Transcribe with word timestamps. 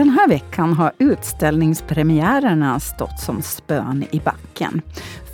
Den 0.00 0.10
här 0.10 0.28
veckan 0.28 0.72
har 0.72 0.92
utställningspremiärerna 0.98 2.80
stått 2.80 3.20
som 3.20 3.42
spön 3.42 4.04
i 4.10 4.20
backen. 4.20 4.82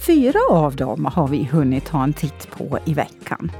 Fyra 0.06 0.38
av 0.50 0.76
dem 0.76 1.04
har 1.04 1.28
vi 1.28 1.44
hunnit 1.44 1.84
ta 1.84 2.04
en 2.04 2.12
titt 2.12 2.50
på 2.50 2.78
i 2.84 2.94
veckan. 2.94 3.52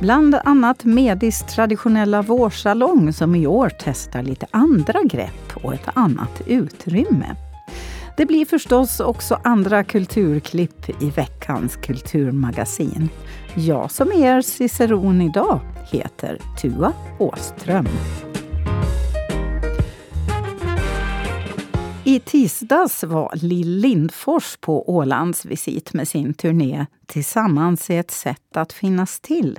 Bland 0.00 0.34
annat 0.34 0.84
Medis 0.84 1.42
traditionella 1.42 2.22
vårsalong 2.22 3.12
som 3.12 3.34
i 3.34 3.46
år 3.46 3.70
testar 3.78 4.22
lite 4.22 4.46
andra 4.50 5.02
grepp 5.02 5.56
och 5.62 5.74
ett 5.74 5.88
annat 5.94 6.42
utrymme. 6.46 7.36
Det 8.16 8.26
blir 8.26 8.44
förstås 8.44 9.00
också 9.00 9.40
andra 9.44 9.84
kulturklipp 9.84 11.02
i 11.02 11.10
veckans 11.10 11.76
kulturmagasin. 11.76 13.08
Jag 13.54 13.90
som 13.90 14.12
är 14.12 14.36
er 14.36 14.42
ciceron 14.42 15.20
idag 15.20 15.60
heter 15.90 16.38
Tua 16.60 16.92
Åström. 17.18 17.88
I 22.06 22.20
tisdags 22.20 23.04
var 23.04 23.32
Lill 23.34 23.78
Lindfors 23.78 24.56
på 24.60 24.90
Ålands 24.90 25.44
visit 25.44 25.92
med 25.92 26.08
sin 26.08 26.34
turné 26.34 26.86
Tillsammans 27.06 27.90
är 27.90 28.00
ett 28.00 28.10
sätt 28.10 28.56
att 28.56 28.72
finnas 28.72 29.20
till 29.20 29.58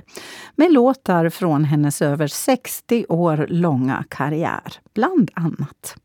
med 0.56 0.72
låtar 0.72 1.28
från 1.28 1.64
hennes 1.64 2.02
över 2.02 2.26
60 2.26 3.06
år 3.08 3.46
långa 3.48 4.04
karriär, 4.08 4.72
bland 4.94 5.30
annat. 5.34 5.96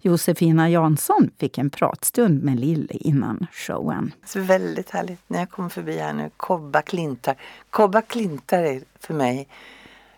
Josefina 0.00 0.70
Jansson 0.70 1.30
fick 1.38 1.58
en 1.58 1.70
pratstund 1.70 2.42
med 2.42 2.60
Lill 2.60 2.90
innan 2.92 3.46
showen. 3.52 4.14
Så 4.26 4.40
väldigt 4.40 4.90
härligt 4.90 5.20
när 5.26 5.38
jag 5.38 5.50
kom 5.50 5.70
förbi 5.70 5.98
här 5.98 6.12
nu, 6.12 6.30
Kobba 6.36 6.82
Klintar. 6.82 7.36
Kobba 7.70 8.02
Klintar 8.02 8.62
är 8.62 8.82
för 9.00 9.14
mig 9.14 9.48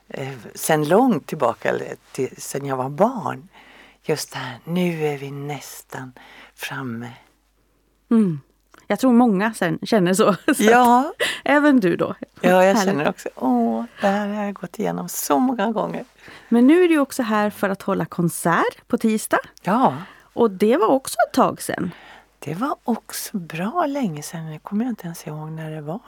eh, 0.09 0.33
sen 0.55 0.89
långt 0.89 1.27
tillbaka, 1.27 1.75
till, 2.13 2.35
sen 2.39 2.67
jag 2.67 2.77
var 2.77 2.89
barn 2.91 3.49
just 4.05 4.33
det 4.33 4.39
här, 4.39 4.59
nu 4.65 5.07
är 5.07 5.19
vi 5.19 5.31
nästan 5.31 6.13
framme. 6.55 7.11
Mm. 8.11 8.41
Jag 8.87 8.99
tror 8.99 9.13
många 9.13 9.55
sen 9.55 9.79
känner 9.83 10.15
så. 10.15 10.33
så 10.55 10.63
ja. 10.63 11.13
Även 11.45 11.81
du 11.81 11.97
då? 11.97 12.15
Ja, 12.41 12.65
jag 12.65 12.83
känner 12.83 13.09
också, 13.09 13.29
åh, 13.35 13.85
det 14.01 14.07
här 14.07 14.29
har 14.29 14.45
jag 14.45 14.55
gått 14.55 14.79
igenom 14.79 15.09
så 15.09 15.39
många 15.39 15.73
gånger. 15.73 16.05
Men 16.49 16.67
nu 16.67 16.85
är 16.85 16.89
du 16.89 16.99
också 16.99 17.23
här 17.23 17.51
för 17.51 17.69
att 17.69 17.83
hålla 17.83 18.05
konsert 18.05 18.89
på 18.89 18.99
tisdag. 18.99 19.41
Ja. 19.63 19.97
Och 20.21 20.51
det 20.51 20.77
var 20.77 20.89
också 20.89 21.17
ett 21.29 21.35
tag 21.35 21.63
sedan. 21.63 21.91
Det 22.39 22.55
var 22.55 22.77
också 22.85 23.39
bra 23.39 23.87
länge 23.87 24.23
sedan, 24.23 24.51
det 24.51 24.59
kommer 24.59 24.85
jag 24.85 24.93
inte 24.93 25.05
ens 25.05 25.27
ihåg 25.27 25.51
när 25.51 25.71
det 25.71 25.81
var. 25.81 26.01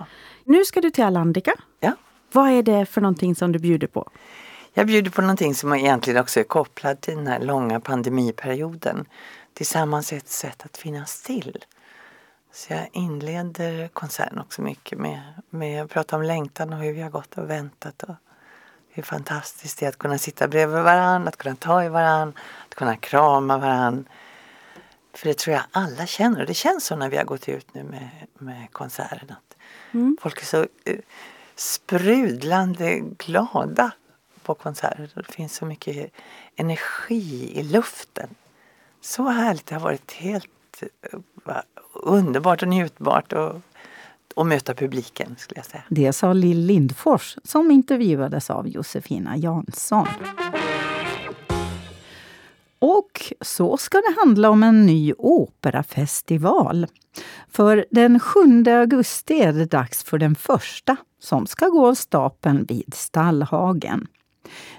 Nu 0.44 0.64
ska 0.64 0.80
du 0.80 0.90
till 0.90 1.04
Alandica. 1.04 1.52
Ja. 1.80 1.92
Vad 2.32 2.50
är 2.50 2.62
det 2.62 2.86
för 2.86 3.00
någonting 3.00 3.34
som 3.34 3.52
du 3.52 3.58
bjuder 3.58 3.86
på? 3.86 4.10
Jag 4.78 4.86
bjuder 4.86 5.10
på 5.10 5.20
någonting 5.20 5.54
som 5.54 5.74
egentligen 5.74 6.20
också 6.20 6.40
är 6.40 6.44
kopplat 6.44 7.00
till 7.00 7.16
den 7.16 7.26
här 7.26 7.40
långa 7.40 7.80
pandemiperioden. 7.80 9.06
Tillsammans 9.54 10.12
ett 10.12 10.28
sätt 10.28 10.62
att 10.64 10.76
finnas 10.76 11.22
till. 11.22 11.64
Så 12.52 12.72
jag 12.72 12.88
inleder 12.92 13.88
konserten 13.88 14.38
också 14.38 14.62
mycket 14.62 14.98
med, 14.98 15.20
med 15.50 15.82
att 15.82 15.90
prata 15.90 16.16
om 16.16 16.22
längtan 16.22 16.72
och 16.72 16.78
hur 16.78 16.92
vi 16.92 17.00
har 17.00 17.10
gått 17.10 17.38
och 17.38 17.50
väntat. 17.50 18.02
Och 18.02 18.14
hur 18.88 19.02
fantastiskt 19.02 19.78
det 19.78 19.86
är 19.86 19.88
att 19.88 19.98
kunna 19.98 20.18
sitta 20.18 20.48
bredvid 20.48 20.82
varandra, 20.82 21.28
att 21.28 21.36
kunna 21.36 21.56
ta 21.56 21.84
i 21.84 21.88
varandra, 21.88 22.40
att 22.68 22.74
kunna 22.74 22.96
krama 22.96 23.58
varandra. 23.58 24.10
För 25.14 25.28
det 25.28 25.38
tror 25.38 25.54
jag 25.54 25.64
alla 25.70 26.06
känner 26.06 26.40
och 26.40 26.46
det 26.46 26.54
känns 26.54 26.86
så 26.86 26.96
när 26.96 27.08
vi 27.08 27.16
har 27.16 27.24
gått 27.24 27.48
ut 27.48 27.74
nu 27.74 27.82
med, 27.82 28.08
med 28.38 28.72
konserten. 28.72 29.30
Att 29.30 29.56
mm. 29.94 30.16
Folk 30.20 30.42
är 30.42 30.46
så 30.46 30.60
uh, 30.60 30.98
sprudlande 31.56 33.00
glada 33.18 33.92
på 34.46 34.54
konserter. 34.54 35.10
Det 35.14 35.32
finns 35.32 35.54
så 35.54 35.66
mycket 35.66 36.12
energi 36.56 37.52
i 37.54 37.62
luften. 37.62 38.28
Så 39.00 39.28
härligt. 39.28 39.66
Det 39.66 39.74
har 39.74 39.82
varit 39.82 40.12
helt 40.12 40.82
eh, 40.82 41.18
underbart 41.92 42.62
och 42.62 42.68
njutbart 42.68 43.32
och, 43.32 43.60
och 44.34 44.46
möta 44.46 44.74
publiken 44.74 45.36
skulle 45.38 45.58
jag 45.58 45.66
säga. 45.66 45.82
Det 45.88 46.12
sa 46.12 46.32
Lill 46.32 46.66
Lindfors 46.66 47.38
som 47.44 47.70
intervjuades 47.70 48.50
av 48.50 48.68
Josefina 48.68 49.36
Jansson. 49.36 50.08
Och 52.78 53.32
så 53.40 53.76
ska 53.76 53.98
det 53.98 54.14
handla 54.18 54.50
om 54.50 54.62
en 54.62 54.86
ny 54.86 55.12
operafestival. 55.18 56.86
För 57.48 57.86
den 57.90 58.20
7 58.20 58.40
augusti 58.66 59.40
är 59.40 59.52
det 59.52 59.64
dags 59.64 60.04
för 60.04 60.18
den 60.18 60.34
första 60.34 60.96
som 61.18 61.46
ska 61.46 61.68
gå 61.68 61.86
av 61.86 61.94
stapeln 61.94 62.64
vid 62.68 62.94
Stallhagen. 62.94 64.06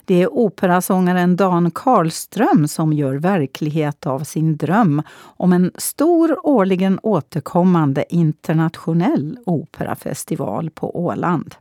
Det 0.05 0.21
är 0.23 0.33
operasångaren 0.33 1.35
Dan 1.35 1.71
Karlström 1.71 2.67
som 2.67 2.93
gör 2.93 3.15
verklighet 3.15 4.07
av 4.07 4.19
sin 4.19 4.57
dröm 4.57 5.01
om 5.19 5.53
en 5.53 5.71
stor 5.75 6.47
årligen 6.47 6.99
återkommande 7.03 8.05
internationell 8.09 9.39
operafestival 9.45 10.69
på 10.69 11.05
Åland. 11.05 11.55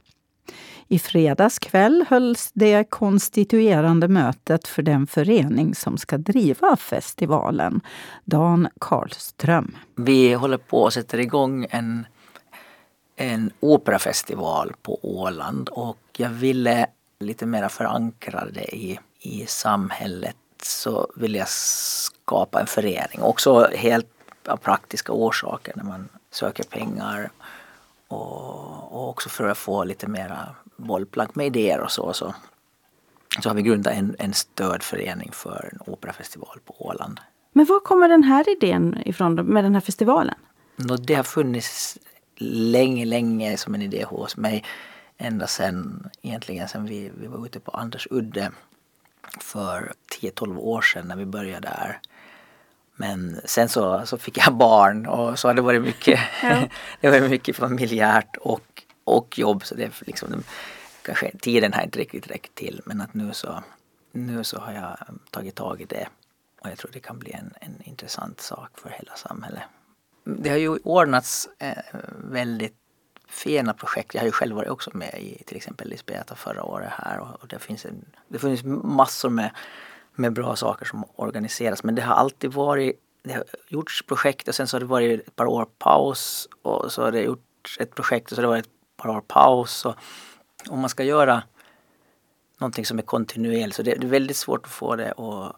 I 0.88 0.98
fredags 0.98 1.58
kväll 1.58 2.04
hölls 2.08 2.50
det 2.54 2.90
konstituerande 2.90 4.08
mötet 4.08 4.68
för 4.68 4.82
den 4.82 5.06
förening 5.06 5.74
som 5.74 5.98
ska 5.98 6.18
driva 6.18 6.76
festivalen, 6.76 7.80
Dan 8.24 8.68
Karlström. 8.80 9.76
Vi 9.96 10.34
håller 10.34 10.58
på 10.58 10.86
att 10.86 10.92
sätta 10.92 11.20
igång 11.20 11.66
en, 11.70 12.06
en 13.16 13.50
operafestival 13.60 14.72
på 14.82 14.98
Åland 15.02 15.68
och 15.68 15.98
jag 16.16 16.30
ville 16.30 16.86
lite 17.18 17.46
mer 17.46 17.68
förankrade 17.68 18.76
i, 18.76 18.98
i 19.20 19.46
samhället 19.46 20.36
så 20.62 21.12
vill 21.16 21.34
jag 21.34 21.48
skapa 21.48 22.60
en 22.60 22.66
förening. 22.66 23.22
Också 23.22 23.68
helt 23.74 24.06
av 24.48 24.56
praktiska 24.56 25.12
orsaker 25.12 25.72
när 25.76 25.84
man 25.84 26.08
söker 26.30 26.64
pengar 26.64 27.30
och, 28.08 28.92
och 28.92 29.08
också 29.08 29.28
för 29.28 29.48
att 29.48 29.58
få 29.58 29.84
lite 29.84 30.06
mera 30.06 30.48
bollplank 30.76 31.34
med 31.34 31.46
idéer 31.46 31.80
och 31.80 31.90
så. 31.90 32.12
Så, 32.12 32.34
så 33.42 33.48
har 33.48 33.54
vi 33.54 33.62
grundat 33.62 33.94
en, 33.94 34.16
en 34.18 34.32
stödförening 34.32 35.30
för 35.32 35.70
en 35.72 35.92
operafestival 35.92 36.58
på 36.64 36.86
Åland. 36.86 37.20
Men 37.52 37.64
var 37.64 37.80
kommer 37.80 38.08
den 38.08 38.22
här 38.22 38.50
idén 38.56 39.02
ifrån 39.04 39.34
med 39.34 39.64
den 39.64 39.74
här 39.74 39.80
festivalen? 39.80 40.34
Det 41.06 41.14
har 41.14 41.22
funnits 41.22 41.98
länge, 42.38 43.04
länge 43.04 43.56
som 43.56 43.74
en 43.74 43.82
idé 43.82 44.04
hos 44.04 44.36
mig 44.36 44.64
ända 45.18 45.46
sen 45.46 46.10
egentligen 46.22 46.68
sen 46.68 46.86
vi, 46.86 47.12
vi 47.18 47.26
var 47.26 47.46
ute 47.46 47.60
på 47.60 47.70
Anders 47.70 48.06
udde 48.10 48.52
för 49.40 49.92
10-12 50.20 50.58
år 50.58 50.82
sedan 50.82 51.08
när 51.08 51.16
vi 51.16 51.26
började 51.26 51.68
där. 51.68 52.00
Men 52.96 53.40
sen 53.44 53.68
så, 53.68 54.06
så 54.06 54.18
fick 54.18 54.38
jag 54.38 54.54
barn 54.56 55.06
och 55.06 55.38
så 55.38 55.48
har 55.48 55.54
det 55.54 55.62
varit 55.62 55.82
mycket, 55.82 56.20
ja. 56.42 56.68
det 57.00 57.20
var 57.20 57.28
mycket 57.28 57.56
familjärt 57.56 58.36
och, 58.36 58.82
och 59.04 59.38
jobb. 59.38 59.64
Så 59.64 59.74
det 59.74 60.00
liksom, 60.00 60.42
kanske, 61.02 61.38
tiden 61.38 61.72
har 61.72 61.82
inte 61.82 61.98
riktigt 61.98 62.30
räckt 62.30 62.54
till 62.54 62.80
men 62.84 63.00
att 63.00 63.14
nu 63.14 63.32
så, 63.32 63.62
nu 64.12 64.44
så 64.44 64.58
har 64.58 64.72
jag 64.72 64.96
tagit 65.30 65.54
tag 65.54 65.80
i 65.80 65.84
det. 65.84 66.08
Och 66.60 66.70
jag 66.70 66.78
tror 66.78 66.90
det 66.92 67.00
kan 67.00 67.18
bli 67.18 67.32
en, 67.32 67.54
en 67.60 67.82
intressant 67.82 68.40
sak 68.40 68.70
för 68.78 68.90
hela 68.90 69.16
samhället. 69.16 69.62
Det 70.24 70.50
har 70.50 70.56
ju 70.56 70.68
ordnats 70.68 71.48
eh, 71.58 71.76
väldigt 72.30 72.85
fina 73.26 73.74
projekt. 73.74 74.14
Jag 74.14 74.20
har 74.20 74.26
ju 74.26 74.32
själv 74.32 74.56
varit 74.56 74.68
också 74.68 74.90
med 74.94 75.14
i 75.14 75.42
till 75.46 75.56
exempel 75.56 75.88
Lisbeta 75.88 76.34
förra 76.34 76.64
året 76.64 76.92
här 76.92 77.18
och, 77.18 77.42
och 77.42 77.48
det 77.48 77.58
finns 77.58 77.84
en, 77.84 78.04
det 78.28 78.38
finns 78.38 78.64
massor 78.64 79.30
med, 79.30 79.50
med 80.14 80.32
bra 80.32 80.56
saker 80.56 80.86
som 80.86 81.04
organiseras 81.16 81.84
men 81.84 81.94
det 81.94 82.02
har 82.02 82.14
alltid 82.14 82.52
varit 82.52 83.00
det 83.26 83.32
har 83.32 83.44
gjorts 83.68 84.02
projekt 84.02 84.48
och 84.48 84.54
sen 84.54 84.68
så 84.68 84.74
har 84.74 84.80
det 84.80 84.86
varit 84.86 85.28
ett 85.28 85.36
par 85.36 85.46
år 85.46 85.66
paus 85.78 86.48
och 86.62 86.92
så 86.92 87.02
har 87.02 87.12
det 87.12 87.22
gjorts 87.22 87.78
ett 87.80 87.94
projekt 87.94 88.30
och 88.30 88.36
så 88.36 88.42
har 88.42 88.42
det 88.42 88.48
varit 88.48 88.66
ett 88.66 88.96
par 88.96 89.08
år 89.08 89.20
paus. 89.20 89.84
Och 89.84 89.94
om 90.68 90.80
man 90.80 90.90
ska 90.90 91.04
göra 91.04 91.42
någonting 92.58 92.86
som 92.86 92.98
är 92.98 93.02
kontinuerligt 93.02 93.76
så 93.76 93.82
det, 93.82 93.94
det 93.94 94.06
är 94.06 94.10
väldigt 94.10 94.36
svårt 94.36 94.66
att 94.66 94.72
få 94.72 94.96
det 94.96 95.12
att 95.12 95.56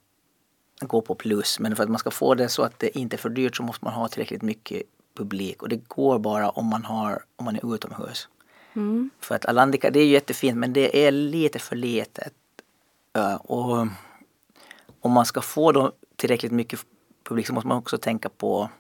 gå 0.81 1.01
på 1.01 1.15
plus. 1.15 1.61
Men 1.61 1.77
för 1.77 1.83
att 1.83 1.89
man 1.89 1.99
ska 1.99 2.11
få 2.11 2.35
det 2.35 2.49
så 2.49 2.63
att 2.63 2.79
det 2.79 2.99
inte 2.99 3.17
är 3.17 3.19
för 3.19 3.31
dyrt 3.31 3.57
så 3.57 3.63
måste 3.63 3.85
man 3.85 3.95
ha 3.95 4.09
tillräckligt 4.09 4.43
mycket 4.43 4.83
publik 5.19 5.63
och 5.63 5.69
det 5.69 5.89
går 5.89 6.19
bara 6.19 6.51
om 6.51 6.67
man, 6.67 6.85
har, 6.85 7.23
om 7.37 7.45
man 7.45 7.57
är 7.57 7.75
utomhus. 7.75 8.29
Mm. 8.75 9.11
För 9.21 9.35
att 9.35 9.47
Alandica 9.47 9.91
det 9.91 10.01
är 10.01 10.07
jättefint 10.07 10.57
men 10.57 10.73
det 10.73 11.07
är 11.07 11.13
lite 11.13 11.59
för 11.59 11.77
litet. 11.77 12.35
Och 13.39 13.87
om 15.01 15.13
man 15.13 15.27
ska 15.27 15.41
få 15.41 15.73
då 15.73 15.93
tillräckligt 16.17 16.53
mycket 16.53 16.81
publik 17.25 17.47
så 17.47 17.55
måste 17.55 17.69
man 17.69 17.79
också 17.79 17.99
tänka 17.99 18.29
på 18.29 18.71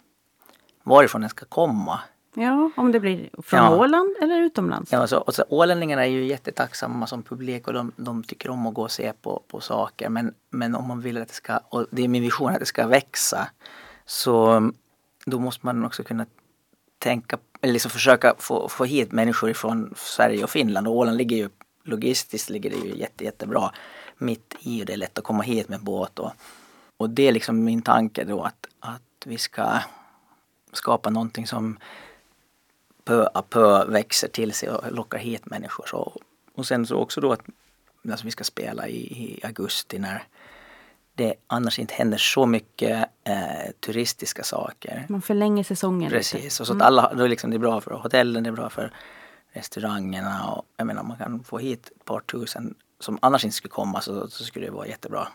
varifrån 0.82 1.20
den 1.20 1.30
ska 1.30 1.44
komma. 1.46 2.00
Ja, 2.34 2.70
om 2.76 2.92
det 2.92 3.00
blir 3.00 3.30
från 3.42 3.60
ja. 3.60 3.76
Åland 3.76 4.16
eller 4.20 4.40
utomlands. 4.40 4.92
Ja, 4.92 5.06
så, 5.06 5.18
och 5.18 5.34
så, 5.34 5.44
ålänningarna 5.48 6.06
är 6.06 6.10
ju 6.10 6.24
jättetacksamma 6.24 7.06
som 7.06 7.22
publik 7.22 7.66
och 7.66 7.72
de, 7.72 7.92
de 7.96 8.24
tycker 8.24 8.50
om 8.50 8.66
att 8.66 8.74
gå 8.74 8.82
och 8.82 8.90
se 8.90 9.12
på, 9.12 9.42
på 9.48 9.60
saker. 9.60 10.08
Men, 10.08 10.34
men 10.50 10.74
om 10.74 10.88
man 10.88 11.00
vill 11.00 11.18
att 11.18 11.28
det 11.28 11.34
ska, 11.34 11.60
och 11.68 11.86
det 11.90 12.04
är 12.04 12.08
min 12.08 12.22
vision 12.22 12.50
att 12.50 12.60
det 12.60 12.66
ska 12.66 12.86
växa, 12.86 13.48
så 14.06 14.70
då 15.30 15.38
måste 15.38 15.66
man 15.66 15.84
också 15.84 16.04
kunna 16.04 16.26
tänka, 16.98 17.38
eller 17.60 17.72
liksom 17.72 17.90
försöka 17.90 18.34
få, 18.38 18.68
få 18.68 18.84
hit 18.84 19.12
människor 19.12 19.52
från 19.52 19.94
Sverige 19.96 20.44
och 20.44 20.50
Finland. 20.50 20.88
Och 20.88 20.96
Åland 20.96 21.16
ligger 21.16 21.36
ju 21.36 21.48
logistiskt 21.88 22.50
ligger 22.50 22.70
det 22.70 22.76
ju 22.76 22.96
jätte, 22.96 23.24
jättebra 23.24 23.72
mitt 24.18 24.54
i 24.60 24.82
och 24.82 24.86
det 24.86 24.92
är 24.92 24.96
lätt 24.96 25.18
att 25.18 25.24
komma 25.24 25.42
hit 25.42 25.68
med 25.68 25.80
båt. 25.80 26.18
Och, 26.18 26.32
och 26.96 27.10
det 27.10 27.28
är 27.28 27.32
liksom 27.32 27.64
min 27.64 27.82
tanke 27.82 28.24
då 28.24 28.42
att, 28.42 28.66
att 28.80 29.02
vi 29.24 29.38
ska 29.38 29.78
skapa 30.72 31.10
någonting 31.10 31.46
som 31.46 31.78
pö 33.04 33.28
a 33.34 33.42
pö 33.48 33.84
växer 33.84 34.28
till 34.28 34.52
sig 34.52 34.70
och 34.70 34.92
lockar 34.92 35.18
hit 35.18 35.46
människor. 35.46 35.86
Så, 35.86 36.20
och 36.54 36.66
sen 36.66 36.86
så 36.86 36.96
också 36.96 37.20
då 37.20 37.32
att 37.32 37.42
alltså 38.10 38.24
vi 38.24 38.30
ska 38.30 38.44
spela 38.44 38.88
i, 38.88 38.96
i 38.96 39.40
augusti 39.44 39.98
när 39.98 40.24
det 41.18 41.34
annars 41.46 41.78
inte 41.78 41.94
händer 41.94 42.18
så 42.18 42.46
mycket 42.46 43.08
eh, 43.24 43.70
turistiska 43.80 44.42
saker. 44.42 45.06
Man 45.08 45.22
förlänger 45.22 45.64
säsongen 45.64 46.10
Precis, 46.10 46.34
lite. 46.34 46.62
och 46.62 46.66
så 46.66 46.72
att 46.72 46.82
alla, 46.82 47.14
då 47.14 47.26
liksom 47.26 47.50
det 47.50 47.56
är 47.56 47.58
bra 47.58 47.80
för 47.80 47.90
hotellen, 47.90 48.42
det 48.42 48.50
är 48.50 48.52
bra 48.52 48.70
för 48.70 48.92
restaurangerna 49.52 50.44
och 50.50 50.64
jag 50.76 50.86
menar 50.86 51.02
man 51.02 51.16
kan 51.16 51.44
få 51.44 51.58
hit 51.58 51.90
ett 51.96 52.04
par 52.04 52.20
tusen 52.20 52.74
som 53.00 53.18
annars 53.22 53.44
inte 53.44 53.56
skulle 53.56 53.72
komma 53.72 54.00
så, 54.00 54.28
så 54.28 54.44
skulle 54.44 54.66
det 54.66 54.72
vara 54.72 54.86
jättebra. 54.86 55.28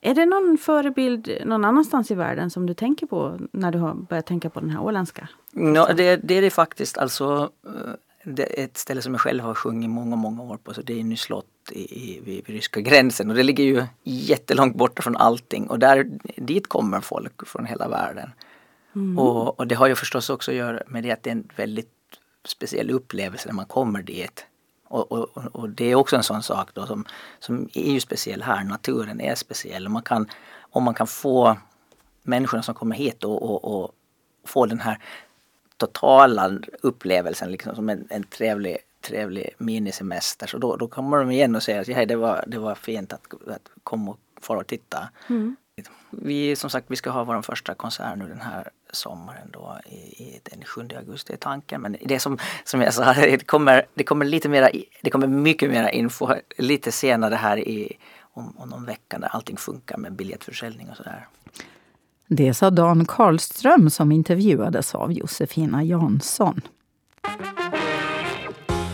Är 0.00 0.14
det 0.14 0.26
någon 0.26 0.58
förebild 0.58 1.38
någon 1.44 1.64
annanstans 1.64 2.10
i 2.10 2.14
världen 2.14 2.50
som 2.50 2.66
du 2.66 2.74
tänker 2.74 3.06
på 3.06 3.38
när 3.52 3.72
du 3.72 3.78
har 3.78 3.94
börjat 3.94 4.26
tänka 4.26 4.50
på 4.50 4.60
den 4.60 4.70
här 4.70 4.80
åländska? 4.80 5.28
Ja, 5.52 5.92
det, 5.92 6.16
det 6.16 6.34
är 6.34 6.42
det 6.42 6.50
faktiskt. 6.50 6.98
Alltså, 6.98 7.50
eh, 7.66 7.92
ett 8.38 8.76
ställe 8.76 9.02
som 9.02 9.14
jag 9.14 9.20
själv 9.20 9.44
har 9.44 9.54
sjungit 9.54 9.90
många, 9.90 10.16
många 10.16 10.42
år 10.42 10.56
på. 10.56 10.74
Så 10.74 10.82
det 10.82 11.00
är 11.00 11.04
Nyslott 11.04 11.46
i, 11.70 11.80
i, 11.80 12.20
vid, 12.20 12.46
ryska 12.48 12.80
gränsen. 12.80 13.30
Och 13.30 13.36
det 13.36 13.42
ligger 13.42 13.64
ju 13.64 13.84
jättelångt 14.02 14.76
borta 14.76 15.02
från 15.02 15.16
allting. 15.16 15.70
Och 15.70 15.78
där, 15.78 16.06
dit 16.36 16.66
kommer 16.66 17.00
folk 17.00 17.46
från 17.46 17.66
hela 17.66 17.88
världen. 17.88 18.30
Mm. 18.94 19.18
Och, 19.18 19.60
och 19.60 19.66
det 19.66 19.74
har 19.74 19.86
ju 19.86 19.94
förstås 19.94 20.30
också 20.30 20.50
att 20.50 20.56
göra 20.56 20.82
med 20.86 21.02
det 21.02 21.10
att 21.10 21.22
det 21.22 21.30
är 21.30 21.34
en 21.34 21.48
väldigt 21.56 21.90
speciell 22.44 22.90
upplevelse 22.90 23.48
när 23.48 23.54
man 23.54 23.66
kommer 23.66 24.02
dit. 24.02 24.46
Och, 24.88 25.12
och, 25.12 25.38
och 25.52 25.68
det 25.68 25.84
är 25.84 25.94
också 25.94 26.16
en 26.16 26.22
sån 26.22 26.42
sak 26.42 26.70
då 26.74 26.86
som, 26.86 27.04
som 27.38 27.68
är 27.74 27.92
ju 27.92 28.00
speciell 28.00 28.42
här. 28.42 28.64
Naturen 28.64 29.20
är 29.20 29.34
speciell. 29.34 29.88
Man 29.88 30.02
kan, 30.02 30.28
om 30.60 30.82
man 30.82 30.94
kan 30.94 31.06
få 31.06 31.56
människorna 32.22 32.62
som 32.62 32.74
kommer 32.74 32.96
hit 32.96 33.24
och, 33.24 33.42
och, 33.42 33.82
och 33.82 33.92
få 34.44 34.66
den 34.66 34.80
här 34.80 34.98
totala 35.86 36.58
upplevelsen 36.82 37.50
liksom 37.50 37.74
som 37.74 37.88
en, 37.88 38.06
en 38.10 38.22
trevlig, 38.22 38.76
trevlig 39.00 39.54
minisemester. 39.58 40.46
Så 40.46 40.58
då, 40.58 40.76
då 40.76 40.88
kommer 40.88 41.18
de 41.18 41.30
igen 41.30 41.56
och 41.56 41.62
säger 41.62 41.80
att 41.80 41.88
ja, 41.88 42.06
det, 42.06 42.16
var, 42.16 42.44
det 42.46 42.58
var 42.58 42.74
fint 42.74 43.12
att, 43.12 43.26
att 43.48 43.70
komma 43.84 44.10
och 44.10 44.18
få 44.40 44.56
och 44.56 44.66
titta. 44.66 45.08
Mm. 45.28 45.56
Vi, 46.10 46.56
som 46.56 46.70
sagt, 46.70 46.86
vi 46.88 46.96
ska 46.96 47.10
ha 47.10 47.24
vår 47.24 47.42
första 47.42 47.74
konsert 47.74 48.18
nu 48.18 48.28
den 48.28 48.40
här 48.40 48.70
sommaren 48.90 49.50
då 49.52 49.78
i, 49.86 49.96
i 49.96 50.40
den 50.42 50.64
7 50.64 50.88
augusti 50.96 51.32
är 51.32 51.36
tanken. 51.36 51.80
Men 51.80 51.96
det 52.02 52.18
som, 52.18 52.38
som 52.64 52.80
jag 52.80 52.94
sa, 52.94 53.12
det 53.12 53.46
kommer, 53.46 53.86
det 53.94 54.04
kommer 54.04 54.24
lite 54.24 54.48
mera, 54.48 54.70
det 55.02 55.10
kommer 55.10 55.26
mycket 55.26 55.70
mera 55.70 55.90
info 55.90 56.28
lite 56.58 56.92
senare 56.92 57.34
här 57.34 57.58
i, 57.58 57.92
om, 58.20 58.54
om 58.58 58.68
någon 58.68 58.84
vecka 58.84 59.18
när 59.18 59.28
allting 59.28 59.56
funkar 59.56 59.96
med 59.98 60.12
biljettförsäljning 60.12 60.90
och 60.90 60.96
sådär. 60.96 61.26
Det 62.28 62.54
sa 62.54 62.70
Dan 62.70 63.04
Karlström 63.04 63.90
som 63.90 64.12
intervjuades 64.12 64.94
av 64.94 65.12
Josefina 65.12 65.84
Jansson. 65.84 66.60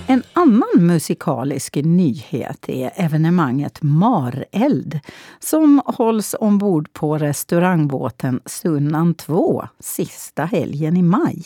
En 0.06 0.22
annan 0.32 0.86
musikalisk 0.86 1.76
nyhet 1.76 2.68
är 2.68 2.90
evenemanget 2.94 3.82
Mareld 3.82 5.00
som 5.38 5.82
hålls 5.84 6.34
ombord 6.40 6.92
på 6.92 7.18
restaurangbåten 7.18 8.40
Sunnan 8.46 9.14
2 9.14 9.64
sista 9.78 10.44
helgen 10.44 10.96
i 10.96 11.02
maj. 11.02 11.44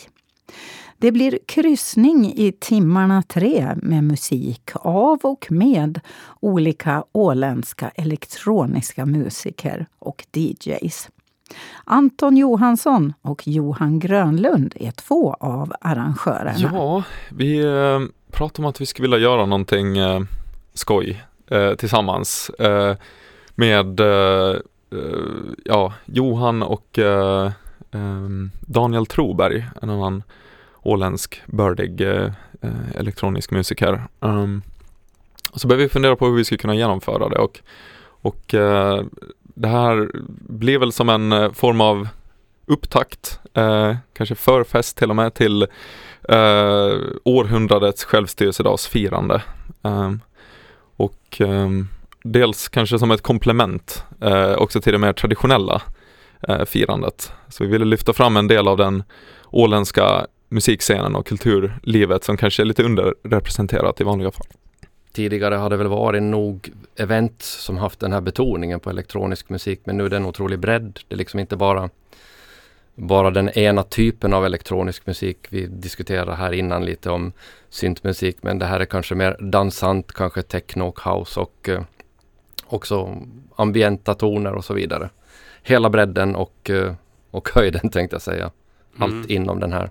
Det 0.97 1.11
blir 1.11 1.39
kryssning 1.45 2.33
i 2.35 2.51
timmarna 2.59 3.23
tre 3.23 3.75
med 3.75 4.03
musik 4.03 4.71
av 4.73 5.19
och 5.23 5.47
med 5.49 5.99
olika 6.39 7.03
åländska 7.11 7.89
elektroniska 7.89 9.05
musiker 9.05 9.85
och 9.99 10.25
DJs. 10.33 11.09
Anton 11.83 12.37
Johansson 12.37 13.13
och 13.21 13.47
Johan 13.47 13.99
Grönlund 13.99 14.73
är 14.79 14.91
två 14.91 15.33
av 15.33 15.73
arrangörerna. 15.81 16.53
Ja, 16.57 17.03
vi 17.29 17.59
eh, 17.59 17.99
pratade 18.31 18.65
om 18.65 18.69
att 18.69 18.81
vi 18.81 18.85
skulle 18.85 19.03
vilja 19.03 19.29
göra 19.29 19.45
någonting 19.45 19.97
eh, 19.97 20.21
skoj 20.73 21.23
eh, 21.47 21.73
tillsammans 21.73 22.51
med 23.55 23.99
ja, 25.63 25.93
Johan 26.05 26.63
och 26.63 26.99
Daniel 28.61 29.05
Troberg, 29.05 29.65
en 29.81 29.89
annan 29.89 30.23
åländsk 30.81 31.41
bördig 31.45 32.01
elektronisk 32.95 33.51
musiker. 33.51 34.03
Um, 34.19 34.61
och 35.51 35.61
så 35.61 35.67
började 35.67 35.83
vi 35.83 35.89
fundera 35.89 36.15
på 36.15 36.25
hur 36.27 36.35
vi 36.35 36.45
skulle 36.45 36.57
kunna 36.57 36.75
genomföra 36.75 37.29
det 37.29 37.37
och, 37.37 37.59
och 38.05 38.55
det 39.55 39.67
här 39.67 40.09
blir 40.49 40.79
väl 40.79 40.91
som 40.91 41.09
en 41.09 41.31
eh, 41.31 41.51
form 41.51 41.81
av 41.81 42.07
upptakt, 42.65 43.39
eh, 43.53 43.95
kanske 44.13 44.35
förfest 44.35 44.97
till 44.97 45.09
och 45.09 45.15
med 45.15 45.33
till 45.33 45.61
eh, 46.29 46.97
århundradets 47.23 48.03
självstyrelsedagsfirande. 48.03 49.41
Eh, 49.83 50.11
och 50.95 51.41
eh, 51.41 51.69
dels 52.23 52.69
kanske 52.69 52.99
som 52.99 53.11
ett 53.11 53.21
komplement 53.21 54.03
eh, 54.21 54.53
också 54.53 54.81
till 54.81 54.93
det 54.93 54.99
mer 54.99 55.13
traditionella 55.13 55.81
eh, 56.47 56.65
firandet. 56.65 57.33
Så 57.49 57.63
vi 57.63 57.69
ville 57.69 57.85
lyfta 57.85 58.13
fram 58.13 58.37
en 58.37 58.47
del 58.47 58.67
av 58.67 58.77
den 58.77 59.03
åländska 59.51 60.27
musikscenen 60.49 61.15
och 61.15 61.27
kulturlivet 61.27 62.23
som 62.23 62.37
kanske 62.37 62.63
är 62.63 62.65
lite 62.65 62.83
underrepresenterat 62.83 64.01
i 64.01 64.03
vanliga 64.03 64.31
fall. 64.31 64.47
Tidigare 65.15 65.55
har 65.55 65.69
det 65.69 65.77
väl 65.77 65.87
varit 65.87 66.23
nog 66.23 66.71
event 66.95 67.41
som 67.41 67.77
haft 67.77 67.99
den 67.99 68.13
här 68.13 68.21
betoningen 68.21 68.79
på 68.79 68.89
elektronisk 68.89 69.49
musik 69.49 69.81
men 69.83 69.97
nu 69.97 70.05
är 70.05 70.09
det 70.09 70.17
en 70.17 70.25
otrolig 70.25 70.59
bredd. 70.59 70.99
Det 71.07 71.15
är 71.15 71.17
liksom 71.17 71.39
inte 71.39 71.57
bara 71.57 71.89
bara 72.95 73.31
den 73.31 73.49
ena 73.49 73.83
typen 73.83 74.33
av 74.33 74.45
elektronisk 74.45 75.07
musik. 75.07 75.37
Vi 75.49 75.65
diskuterade 75.67 76.35
här 76.35 76.51
innan 76.51 76.85
lite 76.85 77.09
om 77.09 77.31
syntmusik 77.69 78.37
men 78.41 78.59
det 78.59 78.65
här 78.65 78.79
är 78.79 78.85
kanske 78.85 79.15
mer 79.15 79.37
dansant, 79.39 80.11
kanske 80.11 80.41
techno 80.41 80.83
och 80.83 80.99
house 80.99 81.39
och 81.39 81.69
eh, 81.69 81.81
också 82.65 83.17
ambienta 83.55 84.13
toner 84.13 84.53
och 84.53 84.65
så 84.65 84.73
vidare. 84.73 85.09
Hela 85.63 85.89
bredden 85.89 86.35
och, 86.35 86.69
eh, 86.69 86.93
och 87.31 87.49
höjden 87.55 87.89
tänkte 87.89 88.15
jag 88.15 88.21
säga. 88.21 88.51
Allt 88.97 89.13
Mm. 89.13 89.25
inom 89.29 89.59
den 89.59 89.73
här 89.73 89.89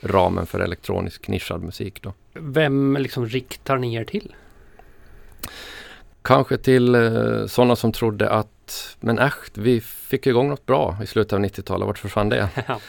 ramen 0.00 0.46
för 0.46 0.60
elektronisk 0.60 1.28
nischad 1.28 1.62
musik 1.62 2.02
då. 2.02 2.12
Vem 2.34 2.96
liksom 2.96 3.26
riktar 3.26 3.78
ni 3.78 3.94
er 3.94 4.04
till? 4.04 4.34
Kanske 6.26 6.56
till 6.56 6.94
eh, 6.94 7.46
sådana 7.46 7.76
som 7.76 7.92
trodde 7.92 8.30
att 8.30 8.96
men 9.00 9.18
äsch, 9.18 9.50
vi 9.54 9.80
fick 9.80 10.26
igång 10.26 10.48
något 10.48 10.66
bra 10.66 10.96
i 11.02 11.06
slutet 11.06 11.32
av 11.32 11.40
90-talet. 11.40 11.86
Vart 11.86 11.98
försvann 11.98 12.28
det? 12.28 12.48
Ja. 12.66 12.80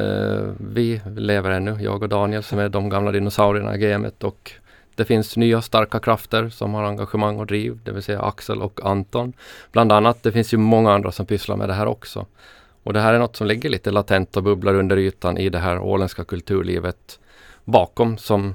Eh, 0.00 0.44
vi 0.58 1.00
lever 1.16 1.50
ännu, 1.50 1.76
jag 1.80 2.02
och 2.02 2.08
Daniel 2.08 2.42
som 2.42 2.58
är 2.58 2.68
de 2.68 2.88
gamla 2.88 3.12
dinosaurierna 3.12 3.76
i 3.76 3.78
gamet 3.78 4.24
och 4.24 4.52
det 4.94 5.04
finns 5.04 5.36
nya 5.36 5.62
starka 5.62 5.98
krafter 5.98 6.48
som 6.48 6.74
har 6.74 6.84
engagemang 6.84 7.38
och 7.38 7.46
driv, 7.46 7.78
det 7.84 7.92
vill 7.92 8.02
säga 8.02 8.22
Axel 8.22 8.62
och 8.62 8.80
Anton. 8.84 9.32
Bland 9.72 9.92
annat, 9.92 10.22
det 10.22 10.32
finns 10.32 10.54
ju 10.54 10.56
många 10.56 10.92
andra 10.92 11.12
som 11.12 11.26
pysslar 11.26 11.56
med 11.56 11.68
det 11.68 11.74
här 11.74 11.86
också. 11.86 12.26
Och 12.82 12.92
det 12.92 13.00
här 13.00 13.14
är 13.14 13.18
något 13.18 13.36
som 13.36 13.46
ligger 13.46 13.70
lite 13.70 13.90
latent 13.90 14.36
och 14.36 14.42
bubblar 14.42 14.74
under 14.74 14.96
ytan 14.96 15.38
i 15.38 15.48
det 15.48 15.58
här 15.58 15.78
åländska 15.78 16.24
kulturlivet 16.24 17.18
bakom 17.64 18.18
som 18.18 18.54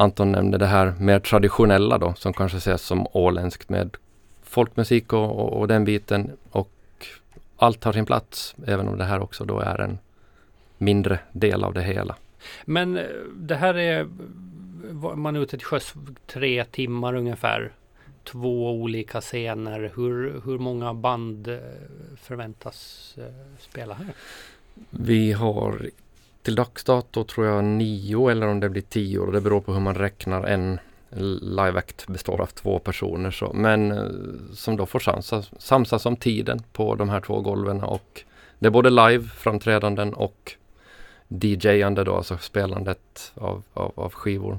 Anton 0.00 0.32
nämnde 0.32 0.58
det 0.58 0.66
här 0.66 0.94
mer 0.98 1.18
traditionella 1.18 1.98
då 1.98 2.14
som 2.14 2.32
kanske 2.32 2.58
ses 2.58 2.82
som 2.82 3.06
åländskt 3.12 3.68
med 3.68 3.96
folkmusik 4.42 5.12
och, 5.12 5.38
och, 5.38 5.60
och 5.60 5.68
den 5.68 5.84
biten 5.84 6.30
och 6.50 6.70
allt 7.56 7.84
har 7.84 7.92
sin 7.92 8.06
plats 8.06 8.54
även 8.66 8.88
om 8.88 8.98
det 8.98 9.04
här 9.04 9.20
också 9.20 9.44
då 9.44 9.60
är 9.60 9.80
en 9.80 9.98
mindre 10.78 11.18
del 11.32 11.64
av 11.64 11.74
det 11.74 11.82
hela. 11.82 12.16
Men 12.64 12.96
eh, 12.96 13.04
det 13.34 13.56
här 13.56 13.74
är 13.74 14.08
man 15.14 15.36
är 15.36 15.40
ute 15.40 15.58
till 15.58 15.66
sjöss 15.66 15.94
tre 16.26 16.64
timmar 16.64 17.14
ungefär. 17.14 17.72
Två 18.24 18.70
olika 18.70 19.20
scener. 19.20 19.92
Hur, 19.96 20.42
hur 20.44 20.58
många 20.58 20.94
band 20.94 21.48
eh, 21.48 21.58
förväntas 22.16 23.14
eh, 23.18 23.58
spela 23.58 23.94
här? 23.94 24.14
Vi 24.90 25.32
har 25.32 25.90
till 26.50 26.56
dags 26.56 26.84
dato 26.84 27.24
tror 27.24 27.46
jag 27.46 27.64
nio 27.64 28.28
eller 28.30 28.46
om 28.46 28.60
det 28.60 28.68
blir 28.68 28.82
tio 28.82 29.18
och 29.18 29.32
det 29.32 29.40
beror 29.40 29.60
på 29.60 29.72
hur 29.72 29.80
man 29.80 29.94
räknar 29.94 30.44
en 30.44 30.80
live 31.40 31.78
act 31.78 32.06
består 32.06 32.40
av 32.40 32.46
två 32.46 32.78
personer 32.78 33.30
så, 33.30 33.52
men 33.52 33.92
eh, 33.92 34.04
som 34.54 34.76
då 34.76 34.86
får 34.86 34.98
samsas, 34.98 35.50
samsas 35.58 36.06
om 36.06 36.16
tiden 36.16 36.62
på 36.72 36.94
de 36.94 37.08
här 37.08 37.20
två 37.20 37.40
golven 37.40 37.82
och 37.82 38.22
det 38.58 38.66
är 38.66 38.70
både 38.70 38.90
live 38.90 39.24
framträdanden 39.24 40.14
och 40.14 40.52
DJande 41.28 42.04
då, 42.04 42.16
alltså 42.16 42.38
spelandet 42.38 43.32
av, 43.34 43.62
av, 43.74 43.92
av 43.94 44.12
skivor. 44.12 44.58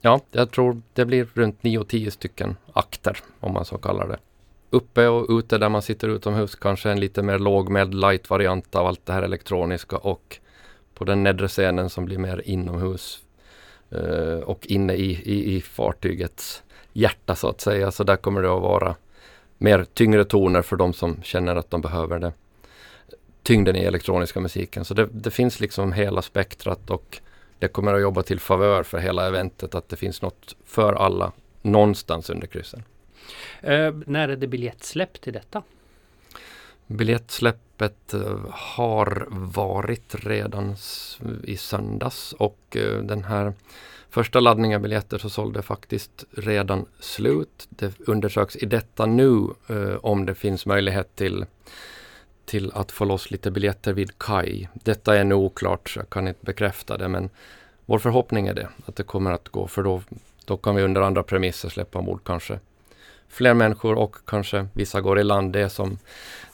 Ja, 0.00 0.20
jag 0.30 0.50
tror 0.50 0.82
det 0.94 1.04
blir 1.04 1.28
runt 1.34 1.62
9-10 1.62 2.10
stycken 2.10 2.56
akter 2.72 3.18
om 3.40 3.52
man 3.52 3.64
så 3.64 3.78
kallar 3.78 4.08
det. 4.08 4.18
Uppe 4.70 5.08
och 5.08 5.38
ute 5.38 5.58
där 5.58 5.68
man 5.68 5.82
sitter 5.82 6.08
utomhus 6.08 6.54
kanske 6.54 6.90
en 6.90 7.00
lite 7.00 7.22
mer 7.22 7.38
lågmäld 7.38 7.94
light 7.94 8.30
variant 8.30 8.74
av 8.74 8.86
allt 8.86 9.06
det 9.06 9.12
här 9.12 9.22
elektroniska 9.22 9.96
och 9.96 10.38
på 10.94 11.04
den 11.04 11.22
nedre 11.22 11.48
scenen 11.48 11.90
som 11.90 12.04
blir 12.04 12.18
mer 12.18 12.42
inomhus 12.44 13.22
eh, 13.90 14.38
och 14.38 14.66
inne 14.66 14.94
i, 14.94 15.10
i, 15.10 15.56
i 15.56 15.60
fartygets 15.60 16.62
hjärta 16.92 17.34
så 17.34 17.48
att 17.48 17.60
säga. 17.60 17.90
Så 17.90 18.04
där 18.04 18.16
kommer 18.16 18.42
det 18.42 18.54
att 18.54 18.62
vara 18.62 18.94
mer 19.58 19.84
tyngre 19.94 20.24
toner 20.24 20.62
för 20.62 20.76
de 20.76 20.92
som 20.92 21.22
känner 21.22 21.56
att 21.56 21.70
de 21.70 21.80
behöver 21.80 22.18
det. 22.18 22.32
Tyngden 23.42 23.76
i 23.76 23.80
elektroniska 23.80 24.40
musiken. 24.40 24.84
Så 24.84 24.94
det, 24.94 25.08
det 25.12 25.30
finns 25.30 25.60
liksom 25.60 25.92
hela 25.92 26.22
spektrat 26.22 26.90
och 26.90 27.20
det 27.58 27.68
kommer 27.68 27.94
att 27.94 28.00
jobba 28.00 28.22
till 28.22 28.40
favör 28.40 28.82
för 28.82 28.98
hela 28.98 29.26
eventet 29.26 29.74
att 29.74 29.88
det 29.88 29.96
finns 29.96 30.22
något 30.22 30.56
för 30.64 30.92
alla 30.92 31.32
någonstans 31.62 32.30
under 32.30 32.46
kryssen. 32.46 32.82
Eh, 33.60 33.94
när 34.06 34.28
är 34.28 34.36
det 34.36 34.46
biljettsläpp 34.46 35.20
till 35.20 35.32
detta? 35.32 35.62
Biljettsläppet 36.92 38.14
eh, 38.14 38.38
har 38.50 39.26
varit 39.30 40.14
redan 40.14 40.76
i 41.44 41.56
söndags 41.56 42.32
och 42.32 42.76
eh, 42.76 42.98
den 42.98 43.24
här 43.24 43.52
första 44.10 44.40
laddningen 44.40 44.82
biljetter 44.82 45.18
så 45.18 45.30
sålde 45.30 45.62
faktiskt 45.62 46.24
redan 46.30 46.86
slut. 47.00 47.66
Det 47.68 48.00
undersöks 48.00 48.56
i 48.56 48.66
detta 48.66 49.06
nu 49.06 49.46
eh, 49.68 49.96
om 50.02 50.26
det 50.26 50.34
finns 50.34 50.66
möjlighet 50.66 51.16
till 51.16 51.44
till 52.44 52.72
att 52.74 52.92
få 52.92 53.04
loss 53.04 53.30
lite 53.30 53.50
biljetter 53.50 53.92
vid 53.92 54.18
kaj. 54.18 54.68
Detta 54.74 55.16
är 55.16 55.24
nu 55.24 55.34
oklart, 55.34 55.90
så 55.90 55.98
jag 56.00 56.10
kan 56.10 56.28
inte 56.28 56.44
bekräfta 56.44 56.98
det 56.98 57.08
men 57.08 57.30
vår 57.86 57.98
förhoppning 57.98 58.46
är 58.46 58.54
det, 58.54 58.68
att 58.86 58.96
det 58.96 59.02
kommer 59.02 59.32
att 59.32 59.48
gå 59.48 59.66
för 59.66 59.82
då, 59.82 60.02
då 60.44 60.56
kan 60.56 60.74
vi 60.74 60.82
under 60.82 61.00
andra 61.00 61.22
premisser 61.22 61.68
släppa 61.68 61.98
ombord 61.98 62.20
kanske 62.24 62.58
fler 63.28 63.54
människor 63.54 63.98
och 63.98 64.16
kanske 64.26 64.66
vissa 64.72 65.00
går 65.00 65.18
i 65.18 65.24
land. 65.24 65.52
Det 65.52 65.60
är 65.60 65.68
som 65.68 65.98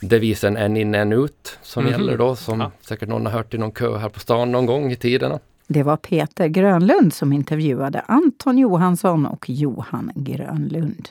devisen 0.01 0.57
en 0.57 0.77
in 0.77 0.95
en 0.95 1.13
ut 1.13 1.59
som 1.63 1.87
mm 1.87 1.95
-hmm. 1.95 1.99
gäller 1.99 2.19
då 2.19 2.37
som 2.37 2.61
ja. 2.61 2.71
säkert 2.81 3.09
någon 3.09 3.27
har 3.27 3.33
hört 3.33 3.55
i 3.55 3.59
någon 3.59 3.73
kö 3.73 3.97
här 3.97 4.09
på 4.09 4.21
stan 4.21 4.53
någon 4.53 4.67
gång 4.67 4.93
i 4.93 4.97
tiderna. 4.97 5.39
Det 5.67 5.83
var 5.83 5.97
Peter 5.97 6.49
Grönlund 6.49 7.15
som 7.15 7.33
intervjuade 7.33 8.01
Anton 8.01 8.59
Johansson 8.59 9.27
och 9.27 9.51
Johan 9.51 10.11
Grönlund. 10.15 11.09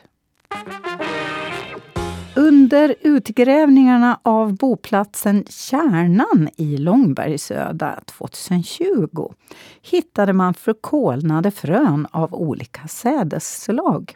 Under 2.36 2.96
utgrävningarna 3.02 4.20
av 4.24 4.56
boplatsen 4.56 5.46
Kärnan 5.50 6.50
i 6.58 6.78
Långbergsöda 6.78 8.00
2020 8.06 9.34
hittade 9.82 10.34
man 10.34 10.54
förkolnade 10.54 11.52
frön 11.52 12.08
av 12.12 12.34
olika 12.34 12.88
sädesslag. 12.88 14.16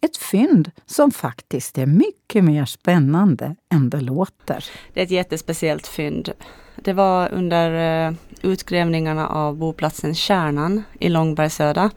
Ett 0.00 0.16
fynd 0.16 0.70
som 0.86 1.10
faktiskt 1.10 1.78
är 1.78 1.86
mycket 1.86 2.44
mer 2.44 2.64
spännande 2.64 3.56
än 3.72 3.90
det 3.90 4.00
låter. 4.00 4.64
Det 4.92 5.00
är 5.00 5.04
ett 5.04 5.10
jättespeciellt 5.10 5.86
fynd. 5.86 6.32
Det 6.76 6.92
var 6.92 7.32
under 7.32 8.06
eh, 8.06 8.14
utgrävningarna 8.42 9.28
av 9.28 9.56
boplatsen 9.56 10.14
Kärnan 10.14 10.82
i 11.00 11.08
Långbergsöda 11.08 11.90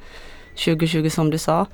2020 0.56 1.10
som 1.10 1.30
du 1.30 1.38
sa 1.38 1.66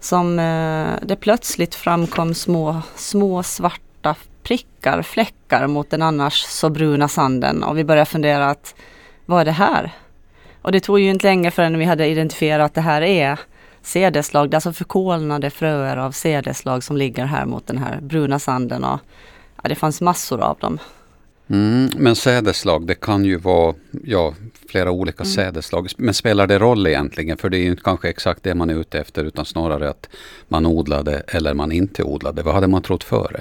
som 0.00 0.38
eh, 0.38 0.88
det 1.02 1.16
plötsligt 1.16 1.74
framkom 1.74 2.34
små, 2.34 2.82
små 2.94 3.42
svarta 3.42 4.16
prickar, 4.42 5.02
fläckar 5.02 5.66
mot 5.66 5.90
den 5.90 6.02
annars 6.02 6.42
så 6.42 6.70
bruna 6.70 7.08
sanden 7.08 7.62
och 7.62 7.78
vi 7.78 7.84
började 7.84 8.10
fundera 8.10 8.50
att 8.50 8.74
vad 9.26 9.40
är 9.40 9.44
det 9.44 9.50
här? 9.50 9.90
Och 10.62 10.72
det 10.72 10.80
tog 10.80 11.00
ju 11.00 11.10
inte 11.10 11.26
länge 11.26 11.50
förrän 11.50 11.78
vi 11.78 11.84
hade 11.84 12.06
identifierat 12.06 12.66
att 12.66 12.74
det 12.74 12.80
här 12.80 13.02
är 13.02 13.38
sädeslag, 13.82 14.50
är 14.50 14.54
alltså 14.54 14.72
förkolnade 14.72 15.50
fröer 15.50 15.96
av 15.96 16.12
sädeslag 16.12 16.84
som 16.84 16.96
ligger 16.96 17.24
här 17.24 17.46
mot 17.46 17.66
den 17.66 17.78
här 17.78 18.00
bruna 18.00 18.38
sanden. 18.38 18.84
Och, 18.84 19.00
ja, 19.62 19.68
det 19.68 19.74
fanns 19.74 20.00
massor 20.00 20.40
av 20.40 20.58
dem. 20.58 20.78
Mm, 21.50 21.90
men 21.96 22.16
sädeslag, 22.16 22.86
det 22.86 22.94
kan 22.94 23.24
ju 23.24 23.36
vara 23.36 23.74
ja, 24.04 24.34
flera 24.68 24.90
olika 24.90 25.22
mm. 25.22 25.32
sädeslag. 25.32 25.88
Men 25.96 26.14
spelar 26.14 26.46
det 26.46 26.58
roll 26.58 26.86
egentligen? 26.86 27.36
För 27.36 27.50
det 27.50 27.58
är 27.58 27.62
ju 27.62 27.70
inte 27.70 27.82
kanske 27.82 28.08
exakt 28.08 28.42
det 28.42 28.54
man 28.54 28.70
är 28.70 28.74
ute 28.74 29.00
efter 29.00 29.24
utan 29.24 29.44
snarare 29.44 29.90
att 29.90 30.08
man 30.48 30.66
odlade 30.66 31.22
eller 31.26 31.54
man 31.54 31.72
inte 31.72 32.02
odlade. 32.02 32.42
Vad 32.42 32.54
hade 32.54 32.66
man 32.66 32.82
trott 32.82 33.04
före? 33.04 33.40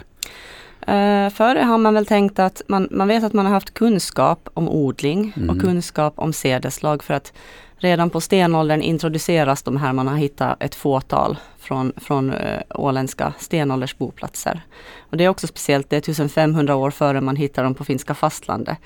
Uh, 0.89 1.29
före 1.29 1.59
har 1.59 1.77
man 1.77 1.93
väl 1.93 2.05
tänkt 2.05 2.39
att 2.39 2.61
man, 2.67 2.87
man 2.91 3.07
vet 3.07 3.23
att 3.23 3.33
man 3.33 3.45
har 3.45 3.53
haft 3.53 3.73
kunskap 3.73 4.49
om 4.53 4.69
odling 4.69 5.33
mm. 5.35 5.49
och 5.49 5.61
kunskap 5.61 6.13
om 6.17 6.33
sädeslag 6.33 7.03
för 7.03 7.13
att 7.13 7.33
Redan 7.81 8.09
på 8.09 8.21
stenåldern 8.21 8.81
introduceras 8.81 9.63
de 9.63 9.77
här, 9.77 9.93
man 9.93 10.07
har 10.07 10.17
hittat 10.17 10.63
ett 10.63 10.75
fåtal 10.75 11.37
från, 11.57 11.93
från 11.97 12.33
äh, 12.33 12.61
åländska 12.69 13.33
stenåldersboplatser. 13.39 14.61
Och 14.99 15.17
det 15.17 15.23
är 15.23 15.29
också 15.29 15.47
speciellt, 15.47 15.89
det 15.89 15.95
är 15.95 16.11
1500 16.11 16.75
år 16.75 16.91
före 16.91 17.21
man 17.21 17.35
hittar 17.35 17.63
dem 17.63 17.75
på 17.75 17.83
finska 17.83 18.13
fastlandet. 18.13 18.77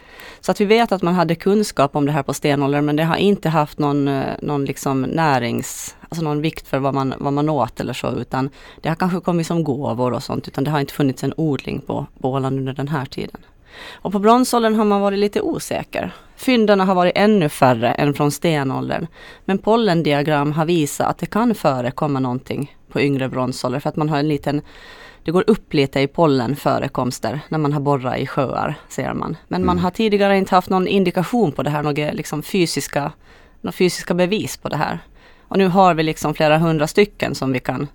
Så 0.42 0.52
att 0.52 0.62
vi 0.62 0.66
vet 0.66 0.92
att 0.92 1.02
man 1.02 1.14
hade 1.14 1.36
kunskap 1.36 1.96
om 1.96 2.06
det 2.06 2.12
här 2.12 2.24
på 2.24 2.34
stenåldern 2.34 2.86
men 2.86 2.96
det 2.96 3.04
har 3.04 3.16
inte 3.16 3.50
haft 3.50 3.80
någon, 3.80 4.08
eh, 4.08 4.24
någon 4.42 4.66
liksom 4.66 5.02
närings, 5.02 5.96
alltså 6.14 6.24
någon 6.24 6.42
vikt 6.42 6.68
för 6.68 6.80
vad 6.80 6.94
man, 6.94 7.14
vad 7.20 7.34
man 7.34 7.50
åt 7.50 7.80
eller 7.80 7.94
så 7.94 8.12
utan 8.12 8.50
det 8.82 8.90
har 8.90 8.96
kanske 8.96 9.20
kommit 9.20 9.48
som 9.48 9.64
gåvor 9.64 10.14
och 10.14 10.24
sånt 10.24 10.48
utan 10.48 10.64
det 10.64 10.72
har 10.72 10.80
inte 10.80 10.94
funnits 10.94 11.24
en 11.24 11.34
odling 11.38 11.82
på, 11.82 12.06
på 12.22 12.32
Åland 12.32 12.60
under 12.60 12.74
den 12.74 12.88
här 12.88 13.06
tiden. 13.06 13.42
Och 13.92 14.12
på 14.12 14.20
bronsåldern 14.20 14.76
har 14.76 14.86
man 14.86 15.02
varit 15.02 15.20
lite 15.20 15.42
osäker. 15.42 16.12
Fynden 16.36 16.80
har 16.80 16.96
varit 16.96 17.14
ännu 17.16 17.50
färre 17.50 17.92
än 17.92 18.14
från 18.14 18.32
stenåldern. 18.32 19.08
Men 19.46 19.58
pollendiagram 19.58 20.52
har 20.52 20.66
visat 20.66 21.08
att 21.08 21.18
det 21.18 21.26
kan 21.26 21.56
förekomma 21.56 22.20
någonting 22.20 22.76
på 22.92 23.02
yngre 23.02 23.30
bronsålder 23.30 23.80
för 23.80 23.90
att 23.90 23.96
man 23.96 24.10
har 24.10 24.18
en 24.18 24.28
liten 24.28 24.62
det 25.24 25.32
går 25.32 25.44
upp 25.48 25.74
lite 25.74 26.00
i 26.00 26.08
pollenförekomster 26.08 27.40
när 27.50 27.58
man 27.58 27.74
har 27.74 27.80
borrat 27.80 28.20
i 28.20 28.28
sjöar, 28.28 28.76
ser 28.90 29.14
man. 29.14 29.38
Men 29.48 29.62
mm. 29.62 29.68
man 29.68 29.80
har 29.80 29.92
tidigare 29.92 30.38
inte 30.38 30.56
haft 30.56 30.70
någon 30.70 30.88
indikation 30.88 31.52
på 31.52 31.64
det 31.64 31.70
här, 31.70 31.84
några 31.84 32.12
liksom 32.12 32.44
fysiska, 32.44 33.12
några 33.62 33.72
fysiska 33.72 34.14
bevis 34.14 34.58
på 34.58 34.70
det 34.70 34.78
här. 34.78 35.00
Och 35.54 35.60
nu 35.60 35.68
har 35.68 35.94
vi 35.94 36.04
liksom 36.04 36.34
flera 36.34 36.58
hundra 36.58 36.88
stycken 36.88 37.36
som 37.36 37.52
vi 37.52 37.60
kan 37.60 37.88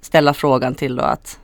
ställa 0.00 0.34
frågan 0.34 0.74
till 0.74 0.96
då 0.96 1.02
att 1.02 1.40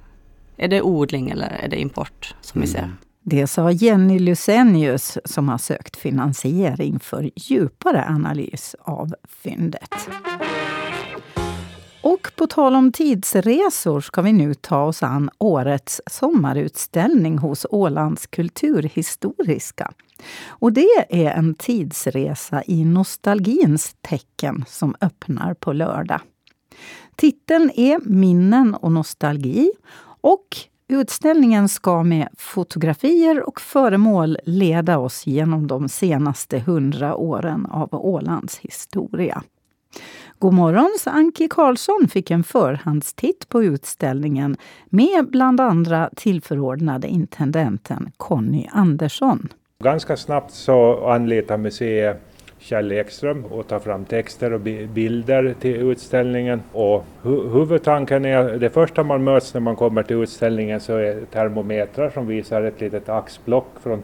är 0.56 0.68
det 0.68 0.82
odling 0.82 1.30
eller 1.30 1.48
är 1.48 1.68
det 1.68 1.80
import 1.80 2.34
som 2.40 2.58
mm. 2.58 2.66
vi 2.66 2.72
ser? 2.72 2.92
Det 3.22 3.46
sa 3.46 3.70
Jenny 3.70 4.18
Lusenius 4.18 5.18
som 5.24 5.48
har 5.48 5.58
sökt 5.58 5.96
finansiering 5.96 6.98
för 6.98 7.30
djupare 7.34 8.04
analys 8.04 8.76
av 8.80 9.14
fyndet. 9.42 10.08
På 12.36 12.46
tal 12.46 12.76
om 12.76 12.92
tidsresor 12.92 14.00
ska 14.00 14.22
vi 14.22 14.32
nu 14.32 14.54
ta 14.54 14.82
oss 14.82 15.02
an 15.02 15.30
årets 15.38 16.00
sommarutställning 16.06 17.38
hos 17.38 17.66
Ålands 17.70 18.26
kulturhistoriska. 18.26 19.92
Och 20.48 20.72
det 20.72 21.06
är 21.08 21.30
en 21.30 21.54
tidsresa 21.54 22.62
i 22.66 22.84
nostalgins 22.84 23.96
tecken 24.00 24.64
som 24.68 24.94
öppnar 25.00 25.54
på 25.54 25.72
lördag. 25.72 26.20
Titeln 27.16 27.70
är 27.74 28.00
Minnen 28.04 28.74
och 28.74 28.92
nostalgi 28.92 29.72
och 30.20 30.56
Utställningen 30.88 31.68
ska 31.68 32.02
med 32.02 32.28
fotografier 32.38 33.48
och 33.48 33.60
föremål 33.60 34.38
leda 34.44 34.98
oss 34.98 35.26
genom 35.26 35.66
de 35.66 35.88
senaste 35.88 36.58
hundra 36.58 37.16
åren 37.16 37.66
av 37.66 37.88
Ålands 37.92 38.58
historia. 38.58 39.42
God 40.38 40.54
morgons 40.54 41.06
Anki 41.06 41.48
Karlsson 41.48 42.08
fick 42.08 42.30
en 42.30 42.44
förhandstitt 42.44 43.48
på 43.48 43.62
utställningen 43.62 44.56
med 44.86 45.26
bland 45.30 45.60
andra 45.60 46.10
tillförordnade 46.16 47.08
intendenten 47.08 48.10
Conny 48.16 48.66
Andersson. 48.72 49.48
Ganska 49.78 50.16
snabbt 50.16 50.50
så 50.50 51.08
anlitar 51.08 51.56
museet 51.56 52.20
Kjell 52.58 52.92
Ekström 52.92 53.44
och 53.44 53.68
tar 53.68 53.78
fram 53.78 54.04
texter 54.04 54.52
och 54.52 54.60
bilder 54.94 55.54
till 55.60 55.76
utställningen. 55.76 56.62
Och 56.72 57.04
hu 57.22 57.48
huvudtanken 57.48 58.24
är, 58.24 58.58
det 58.58 58.70
första 58.70 59.02
man 59.02 59.24
möts 59.24 59.54
när 59.54 59.60
man 59.60 59.76
kommer 59.76 60.02
till 60.02 60.16
utställningen 60.16 60.80
så 60.80 60.96
är 60.96 61.24
termometrar 61.32 62.10
som 62.10 62.26
visar 62.26 62.62
ett 62.62 62.80
litet 62.80 63.08
axplock 63.08 63.68
från 63.82 64.02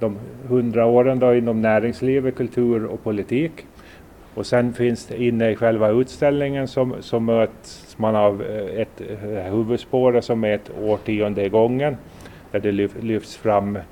de 0.00 0.16
hundra 0.48 0.86
åren 0.86 1.18
då 1.18 1.34
inom 1.34 1.62
näringslivet, 1.62 2.36
kultur 2.36 2.84
och 2.84 3.04
politik. 3.04 3.66
Och 4.34 4.46
sen 4.46 4.72
finns 4.72 5.06
det 5.06 5.22
inne 5.22 5.50
i 5.50 5.56
själva 5.56 5.88
utställningen 5.88 6.68
som, 6.68 6.94
som 7.00 7.24
möts 7.24 7.98
man 7.98 8.16
av 8.16 8.42
eh, 8.42 8.80
ett 8.80 9.00
eh, 9.00 9.28
huvudspår 9.28 10.20
som 10.20 10.44
är 10.44 10.54
ett 10.54 10.70
årtionde 10.82 11.44
i 11.44 11.48
gången 11.48 11.96
där 12.50 12.60
det 12.60 12.72
lyfts 13.02 13.36
fram 13.36 13.76
eh, 13.76 13.82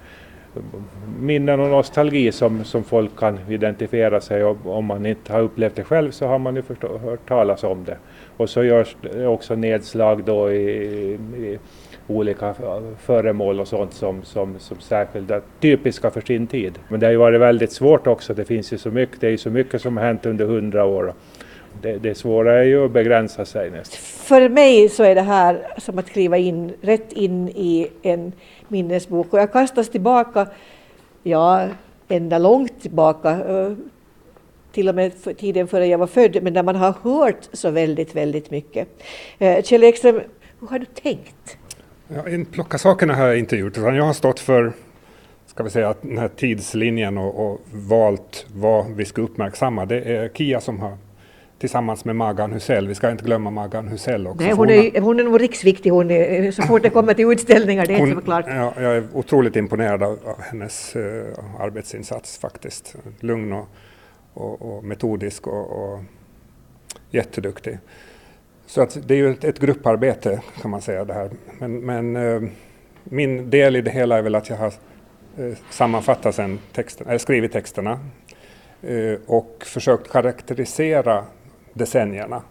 minnen 1.20 1.60
och 1.60 1.68
nostalgi 1.68 2.32
som, 2.32 2.64
som 2.64 2.84
folk 2.84 3.16
kan 3.16 3.38
identifiera 3.48 4.20
sig 4.20 4.44
och 4.44 4.66
om 4.66 4.84
man 4.84 5.06
inte 5.06 5.32
har 5.32 5.40
upplevt 5.40 5.76
det 5.76 5.84
själv 5.84 6.10
så 6.10 6.26
har 6.26 6.38
man 6.38 6.56
ju 6.56 6.62
förstå, 6.62 6.98
hört 6.98 7.28
talas 7.28 7.64
om 7.64 7.84
det. 7.84 7.96
Och 8.36 8.50
så 8.50 8.64
görs 8.64 8.96
det 9.00 9.26
också 9.26 9.54
nedslag 9.54 10.24
då 10.24 10.52
i, 10.52 10.58
i 11.36 11.58
olika 12.06 12.48
eh, 12.48 12.80
föremål 12.98 13.60
och 13.60 13.68
sånt 13.68 13.92
som, 13.92 14.22
som, 14.22 14.58
som 14.58 14.80
särskilda, 14.80 15.40
typiska 15.60 16.10
för 16.10 16.20
sin 16.20 16.46
tid. 16.46 16.78
Men 16.88 17.00
det 17.00 17.06
har 17.06 17.10
ju 17.10 17.16
varit 17.16 17.40
väldigt 17.40 17.72
svårt 17.72 18.06
också, 18.06 18.34
det 18.34 18.44
finns 18.44 18.72
ju 18.72 18.78
så 18.78 18.90
mycket, 18.90 19.20
det 19.20 19.26
är 19.26 19.30
ju 19.30 19.38
så 19.38 19.50
mycket 19.50 19.82
som 19.82 19.96
har 19.96 20.04
hänt 20.04 20.26
under 20.26 20.46
hundra 20.46 20.84
år. 20.84 21.14
Det, 21.82 21.98
det 21.98 22.14
svåra 22.14 22.58
är 22.58 22.64
ju 22.64 22.84
att 22.84 22.90
begränsa 22.90 23.44
sig 23.44 23.70
nästan. 23.70 23.98
För 24.00 24.48
mig 24.48 24.88
så 24.88 25.04
är 25.04 25.14
det 25.14 25.20
här 25.20 25.66
som 25.78 25.98
att 25.98 26.10
kliva 26.10 26.38
in 26.38 26.72
rätt 26.80 27.12
in 27.12 27.48
i 27.48 27.88
en 28.02 28.32
minnesbok 28.68 29.32
och 29.32 29.38
jag 29.38 29.52
kastas 29.52 29.88
tillbaka, 29.88 30.46
ja, 31.22 31.68
ända 32.08 32.38
långt 32.38 32.82
tillbaka, 32.82 33.30
eh, 33.30 33.72
till 34.72 34.88
och 34.88 34.94
med 34.94 35.12
för 35.14 35.32
tiden 35.32 35.68
före 35.68 35.86
jag 35.86 35.98
var 35.98 36.06
född, 36.06 36.42
men 36.42 36.54
där 36.54 36.62
man 36.62 36.76
har 36.76 36.94
hört 37.02 37.48
så 37.52 37.70
väldigt, 37.70 38.14
väldigt 38.14 38.50
mycket. 38.50 38.88
Eh, 39.38 39.62
Kjell 39.62 39.84
Ekström, 39.84 40.20
hur 40.60 40.68
har 40.68 40.78
du 40.78 40.84
tänkt? 40.86 41.58
Ja, 42.14 42.28
en 42.28 42.44
plocka 42.44 42.78
sakerna 42.78 43.14
har 43.14 43.26
jag 43.26 43.38
inte 43.38 43.56
gjort 43.56 43.78
utan 43.78 43.96
jag 43.96 44.04
har 44.04 44.12
stått 44.12 44.40
för 44.40 44.72
ska 45.46 45.62
vi 45.62 45.70
säga, 45.70 45.94
den 46.00 46.18
här 46.18 46.28
tidslinjen 46.28 47.18
och, 47.18 47.46
och 47.46 47.60
valt 47.72 48.46
vad 48.54 48.90
vi 48.90 49.04
ska 49.04 49.22
uppmärksamma. 49.22 49.86
Det 49.86 50.00
är 50.00 50.28
Kia 50.28 50.60
som 50.60 50.80
har 50.80 50.96
tillsammans 51.58 52.04
med 52.04 52.16
Magan 52.16 52.52
Husell. 52.52 52.88
Vi 52.88 52.94
ska 52.94 53.10
inte 53.10 53.24
glömma 53.24 53.50
Magan 53.50 53.88
Husell 53.88 54.26
också. 54.26 54.44
Nej, 54.44 54.52
hon, 54.52 54.70
är, 54.70 55.00
hon 55.00 55.20
är 55.20 55.24
nog 55.24 55.40
riksviktig 55.40 55.90
hon 55.90 56.10
är, 56.10 56.50
så 56.50 56.62
fort 56.62 56.82
det 56.82 56.90
kommer 56.90 57.14
till 57.14 57.32
utställningar, 57.32 57.86
det 57.86 57.94
är 57.94 57.98
hon, 57.98 58.08
inte 58.08 58.22
klart. 58.22 58.44
Ja, 58.48 58.72
jag 58.76 58.96
är 58.96 59.04
otroligt 59.12 59.56
imponerad 59.56 60.02
av, 60.02 60.18
av 60.24 60.40
hennes 60.40 60.96
uh, 60.96 61.24
arbetsinsats 61.60 62.38
faktiskt. 62.38 62.96
Lugn 63.20 63.52
och, 63.52 63.68
och, 64.34 64.62
och 64.62 64.84
metodisk 64.84 65.46
och, 65.46 65.92
och 65.92 66.00
jätteduktig. 67.10 67.78
Så 68.66 68.82
att 68.82 68.98
det 69.08 69.14
är 69.14 69.18
ju 69.18 69.30
ett, 69.30 69.44
ett, 69.44 69.58
grupparbete 69.58 70.42
kan 70.62 70.70
man 70.70 70.82
säga 70.82 71.04
det 71.04 71.14
här. 71.14 71.30
Men, 71.58 71.80
men 71.80 72.16
uh, 72.16 72.50
min 73.04 73.50
del 73.50 73.76
i 73.76 73.80
det 73.80 73.90
hela 73.90 74.18
är 74.18 74.22
väl 74.22 74.34
att 74.34 74.48
jag 74.48 74.56
har 74.56 74.72
uh, 75.38 75.54
sammanfattat 75.70 76.34
sen 76.34 76.58
texten, 76.72 77.08
äh, 77.08 77.18
skrivit 77.18 77.52
texterna 77.52 78.00
och 79.26 79.62
försökt 79.66 80.12
karaktärisera 80.12 81.24
decennierna. 81.72 82.42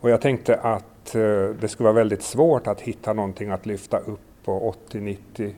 Och 0.00 0.10
jag 0.10 0.20
tänkte 0.20 0.56
att 0.56 1.14
eh, 1.14 1.20
det 1.60 1.68
skulle 1.68 1.84
vara 1.84 1.94
väldigt 1.94 2.22
svårt 2.22 2.66
att 2.66 2.80
hitta 2.80 3.12
någonting 3.12 3.50
att 3.50 3.66
lyfta 3.66 3.98
upp 3.98 4.20
på 4.44 4.68
80, 4.68 5.00
90 5.00 5.54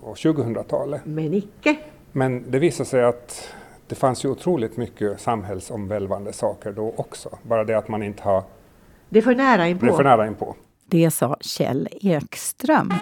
och 0.00 0.16
2000-talet. 0.16 1.00
Men 1.04 1.34
icke. 1.34 1.76
Men 2.12 2.50
det 2.50 2.58
visade 2.58 2.88
sig 2.88 3.04
att 3.04 3.48
det 3.86 3.94
fanns 3.94 4.24
ju 4.24 4.28
otroligt 4.28 4.76
mycket 4.76 5.20
samhällsomvälvande 5.20 6.32
saker 6.32 6.72
då 6.72 6.94
också. 6.96 7.38
Bara 7.42 7.64
det 7.64 7.78
att 7.78 7.88
man 7.88 8.02
inte 8.02 8.22
har... 8.22 8.42
Det 9.12 9.18
är 9.18 9.22
för 9.22 9.34
nära 9.34 9.68
inpå. 9.68 9.86
Det 9.86 9.92
är 9.92 9.96
för 9.96 10.04
nära 10.04 10.26
inpå. 10.26 10.56
Det 10.86 11.10
sa 11.10 11.36
Kjell 11.40 11.88
Ekström. 12.00 12.94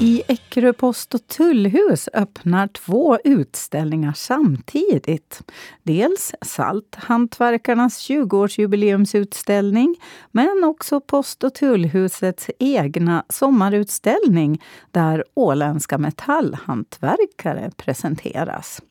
I 0.00 0.22
Eckerö 0.28 0.72
post 0.72 1.14
och 1.14 1.26
tullhus 1.26 2.08
öppnar 2.12 2.66
två 2.68 3.18
utställningar 3.24 4.12
samtidigt. 4.12 5.42
Dels 5.82 6.34
Salthantverkarnas 6.42 8.10
20-årsjubileumsutställning 8.10 9.94
men 10.30 10.64
också 10.64 11.00
Post 11.00 11.44
och 11.44 11.54
tullhusets 11.54 12.50
egna 12.58 13.24
sommarutställning 13.28 14.62
där 14.90 15.24
åländska 15.34 15.98
metallhantverkare 15.98 17.70
presenteras. 17.76 18.82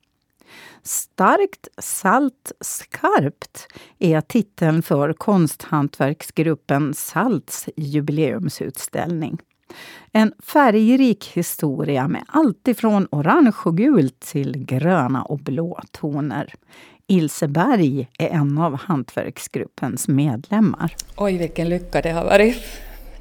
Starkt, 0.84 1.68
salt, 1.78 2.52
skarpt 2.62 3.68
är 4.00 4.22
titeln 4.22 4.82
för 4.82 5.13
konsthantverksgruppen 5.13 6.94
Salts 6.94 7.70
jubileumsutställning. 7.75 9.38
En 10.12 10.34
färgrik 10.44 11.32
historia 11.34 12.08
med 12.08 12.24
allt 12.28 12.68
ifrån 12.68 13.08
orange 13.12 13.54
och 13.66 13.78
gult 13.78 14.20
till 14.20 14.66
gröna 14.66 15.24
och 15.24 15.40
blå 15.40 15.80
toner. 15.92 16.54
Ilse 17.08 17.48
Berg 17.48 18.10
är 18.20 18.28
en 18.28 18.58
av 18.58 18.75
hantverksgruppens 18.75 20.08
medlemmar. 20.08 20.96
Oj, 21.18 21.38
vilken 21.38 21.70
lycka 21.70 22.02
det 22.02 22.12
har 22.12 22.24
varit. 22.24 22.58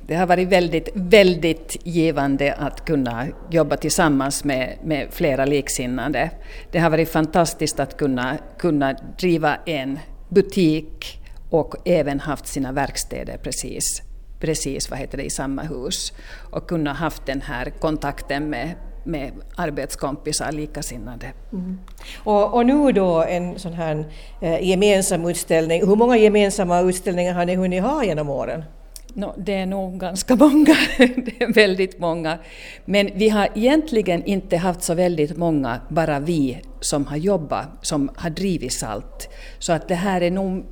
Det 0.06 0.14
har 0.14 0.26
varit 0.26 0.49
väldigt, 0.49 0.88
väldigt 0.94 1.76
givande 1.85 2.54
att 2.54 2.85
kunna 2.85 3.26
jobba 3.50 3.76
tillsammans 3.76 4.44
med, 4.44 4.78
med 4.85 5.09
flera 5.11 5.44
liksinnande. 5.44 6.30
Det 6.73 6.78
har 6.78 6.90
varit 6.90 7.09
fantastiskt 7.09 7.80
att 7.80 7.97
kunna, 7.97 8.38
kunna 8.59 8.97
driva 9.18 9.56
en 9.66 9.99
butik 10.28 11.18
och 11.50 11.75
även 11.85 12.21
haft 12.21 12.47
sina 12.47 12.73
verkstäder 12.73 13.38
precis 13.43 14.02
precis 14.43 14.91
vad 14.91 14.99
heter 14.99 15.19
det, 15.19 15.25
i 15.25 15.30
samma 15.30 15.62
hus 15.62 16.12
och 16.50 16.69
kunna 16.69 16.93
haft 16.93 17.26
den 17.26 17.41
här 17.41 17.73
kontakten 17.80 18.50
med, 18.50 18.75
med 19.04 19.32
arbetskompisar, 19.56 20.52
likasinnade. 20.52 21.26
Mm. 21.52 21.78
Och, 22.25 22.54
och, 22.54 22.67
nu 22.67 22.93
då 22.93 23.23
en 23.23 23.58
sån 23.58 23.73
här 23.73 24.04
eh, 24.41 24.69
gemensam 24.69 25.26
utställning. 25.26 25.86
Hur 25.86 25.97
många 25.97 26.17
gemensamma 26.17 26.80
utställningar 26.80 27.34
har 27.34 27.45
ni 27.45 27.54
hunnit 27.54 27.82
ha 27.82 28.04
genom 28.04 28.28
åren? 28.28 28.65
No, 29.14 29.34
det 29.38 29.54
är 29.54 29.66
nog 29.66 30.00
ganska 30.00 30.36
många, 30.44 30.76
det 30.98 31.42
är 31.42 31.52
väldigt 31.52 31.98
många. 31.98 32.38
Men 32.84 33.10
vi 33.14 33.28
har 33.28 33.48
egentligen 33.54 34.25
inte 34.25 34.56
haft 34.56 34.82
så 34.82 34.94
väldigt 34.94 35.36
många, 35.36 35.80
bara 35.88 36.20
vi 36.20 36.62
som 36.80 37.06
har 37.06 37.16
jobbat, 37.16 37.68
som 37.82 38.10
har 38.16 38.30
drivit 38.30 38.72
SALT. 38.72 39.28
Så 39.58 39.72
att 39.72 39.88
det 39.88 39.94
här 39.94 40.20
är 40.20 40.30
nog 40.30 40.64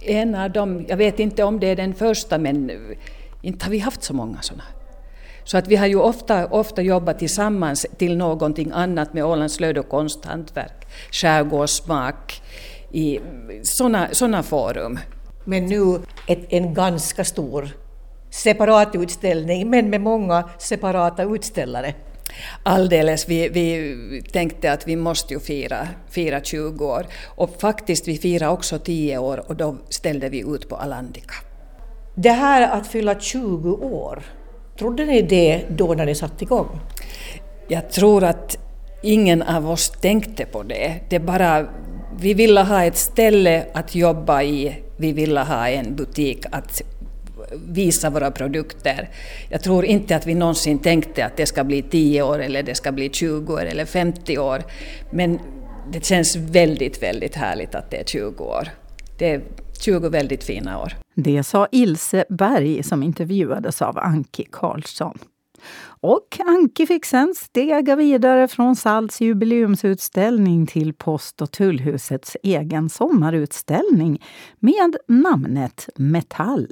en 0.00 0.34
av 0.34 0.50
dem, 0.50 0.84
jag 0.88 0.96
vet 0.96 1.20
inte 1.20 1.44
om 1.44 1.60
det 1.60 1.66
är 1.66 1.76
den 1.76 1.94
första 1.94 2.38
men 2.38 2.70
inte 3.42 3.64
har 3.64 3.70
vi 3.70 3.78
haft 3.78 4.02
så 4.02 4.14
många 4.14 4.42
sådana. 4.42 4.64
Så 5.44 5.58
att 5.58 5.68
vi 5.68 5.76
har 5.76 5.86
ju 5.86 5.96
ofta, 5.96 6.46
ofta 6.46 6.82
jobbat 6.82 7.18
tillsammans 7.18 7.86
till 7.98 8.16
någonting 8.16 8.70
annat 8.74 9.14
med 9.14 9.24
Ålands 9.24 9.54
slöjd 9.54 9.78
och 9.78 9.88
konsthantverk, 9.88 10.86
skärgårdssmak, 11.10 12.42
i 12.92 13.20
sådana 13.62 14.08
såna 14.12 14.42
forum. 14.42 14.98
Men 15.44 15.66
nu 15.66 16.00
ett, 16.26 16.46
en 16.48 16.74
ganska 16.74 17.24
stor 17.24 17.68
separat 18.34 18.94
utställning, 18.94 19.70
men 19.70 19.90
med 19.90 20.00
många 20.00 20.48
separata 20.58 21.22
utställare. 21.22 21.94
Alldeles. 22.62 23.28
Vi, 23.28 23.48
vi 23.48 24.22
tänkte 24.32 24.72
att 24.72 24.88
vi 24.88 24.96
måste 24.96 25.34
ju 25.34 25.40
fira, 25.40 25.88
fira 26.10 26.40
20 26.40 26.86
år. 26.86 27.06
Och 27.36 27.60
faktiskt, 27.60 28.08
vi 28.08 28.18
firade 28.18 28.52
också 28.52 28.78
10 28.78 29.18
år 29.18 29.44
och 29.48 29.56
då 29.56 29.76
ställde 29.88 30.28
vi 30.28 30.40
ut 30.40 30.68
på 30.68 30.76
Alandica. 30.76 31.34
Det 32.14 32.30
här 32.30 32.78
att 32.78 32.86
fylla 32.86 33.20
20 33.20 33.72
år, 33.72 34.22
trodde 34.78 35.04
ni 35.04 35.22
det 35.22 35.64
då 35.68 35.94
när 35.94 36.06
ni 36.06 36.14
satte 36.14 36.44
igång? 36.44 36.80
Jag 37.68 37.90
tror 37.90 38.24
att 38.24 38.58
ingen 39.02 39.42
av 39.42 39.70
oss 39.70 39.90
tänkte 39.90 40.46
på 40.46 40.62
det. 40.62 41.00
Det 41.10 41.20
bara, 41.20 41.66
vi 42.18 42.34
ville 42.34 42.60
ha 42.60 42.84
ett 42.84 42.96
ställe 42.96 43.66
att 43.74 43.94
jobba 43.94 44.42
i, 44.42 44.76
vi 44.96 45.12
ville 45.12 45.40
ha 45.40 45.68
en 45.68 45.96
butik 45.96 46.46
att 46.50 46.82
visa 47.68 48.10
våra 48.10 48.30
produkter. 48.30 49.08
Jag 49.50 49.62
tror 49.62 49.84
inte 49.84 50.16
att 50.16 50.26
vi 50.26 50.34
någonsin 50.34 50.78
tänkte 50.78 51.24
att 51.24 51.36
det 51.36 51.46
ska 51.46 51.64
bli 51.64 51.82
10 51.82 52.22
år 52.22 52.38
eller 52.38 52.62
det 52.62 52.74
ska 52.74 52.92
bli 52.92 53.10
20 53.10 53.52
år 53.54 53.64
eller 53.64 53.84
50 53.84 54.38
år. 54.38 54.62
Men 55.10 55.38
det 55.92 56.04
känns 56.04 56.36
väldigt, 56.36 57.02
väldigt 57.02 57.34
härligt 57.34 57.74
att 57.74 57.90
det 57.90 57.96
är 57.96 58.04
20 58.04 58.44
år. 58.44 58.68
Det 59.18 59.30
är 59.30 59.42
20 59.80 60.08
väldigt 60.08 60.44
fina 60.44 60.80
år. 60.80 60.92
Det 61.14 61.42
sa 61.42 61.68
Ilse 61.72 62.24
Berg 62.28 62.82
som 62.82 63.02
intervjuades 63.02 63.82
av 63.82 63.98
Anki 63.98 64.44
Karlsson. 64.50 65.18
Och 65.84 66.40
Anki 66.46 66.86
fick 66.86 67.04
sen 67.04 67.34
stega 67.36 67.96
vidare 67.96 68.48
från 68.48 68.76
Salts 68.76 69.20
jubileumsutställning 69.20 70.66
till 70.66 70.94
Post 70.94 71.42
och 71.42 71.50
tullhusets 71.50 72.36
egen 72.42 72.88
sommarutställning 72.88 74.22
med 74.60 74.96
namnet 75.08 75.88
Metall. 75.96 76.68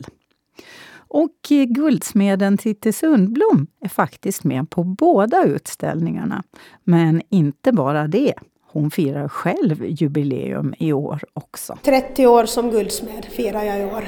Och 1.14 1.50
guldsmeden 1.68 2.58
Titti 2.58 2.92
Sundblom 2.92 3.66
är 3.80 3.88
faktiskt 3.88 4.44
med 4.44 4.70
på 4.70 4.84
båda 4.84 5.44
utställningarna. 5.44 6.42
Men 6.84 7.22
inte 7.28 7.72
bara 7.72 8.06
det. 8.06 8.34
Hon 8.72 8.90
firar 8.90 9.28
själv 9.28 9.84
jubileum 9.86 10.74
i 10.78 10.92
år 10.92 11.20
också. 11.32 11.78
30 11.82 12.26
år 12.26 12.44
som 12.46 12.70
guldsmed 12.70 13.24
firar 13.24 13.62
jag 13.62 13.80
i 13.80 13.84
år. 13.84 14.04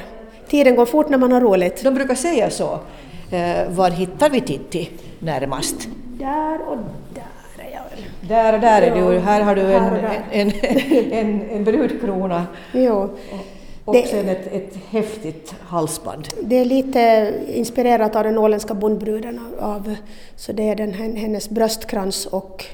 Tiden 0.48 0.76
går 0.76 0.86
fort 0.86 1.08
när 1.08 1.18
man 1.18 1.32
har 1.32 1.40
roligt. 1.40 1.82
De 1.84 1.94
brukar 1.94 2.14
säga 2.14 2.50
så. 2.50 2.80
Eh, 3.30 3.70
var 3.70 3.90
hittar 3.90 4.30
vi 4.30 4.40
Titti 4.40 4.90
närmast? 5.18 5.88
Där 6.18 6.68
och 6.68 6.78
där 7.14 7.64
är 7.64 7.70
jag. 7.72 8.28
Där 8.28 8.52
och 8.52 8.60
där 8.60 8.82
är 8.82 8.94
du. 8.94 9.18
Här 9.18 9.40
har 9.42 9.54
du 9.54 9.62
en, 9.62 9.84
en, 10.30 10.52
en, 10.62 11.12
en, 11.12 11.50
en 11.50 11.64
brudkrona. 11.64 12.46
Jo. 12.72 13.16
Och 13.84 13.94
det, 13.94 14.06
sen 14.06 14.28
ett, 14.28 14.52
ett 14.52 14.76
häftigt 14.90 15.54
halsband. 15.60 16.28
Det 16.42 16.56
är 16.56 16.64
lite 16.64 17.32
inspirerat 17.54 18.16
av 18.16 18.24
den 18.24 18.38
åländska 18.38 18.74
bondbruden. 18.74 19.40
Av, 19.60 19.94
så 20.36 20.52
det 20.52 20.68
är 20.68 20.76
den, 20.76 20.92
hennes 20.92 21.50
bröstkrans 21.50 22.26
och 22.26 22.66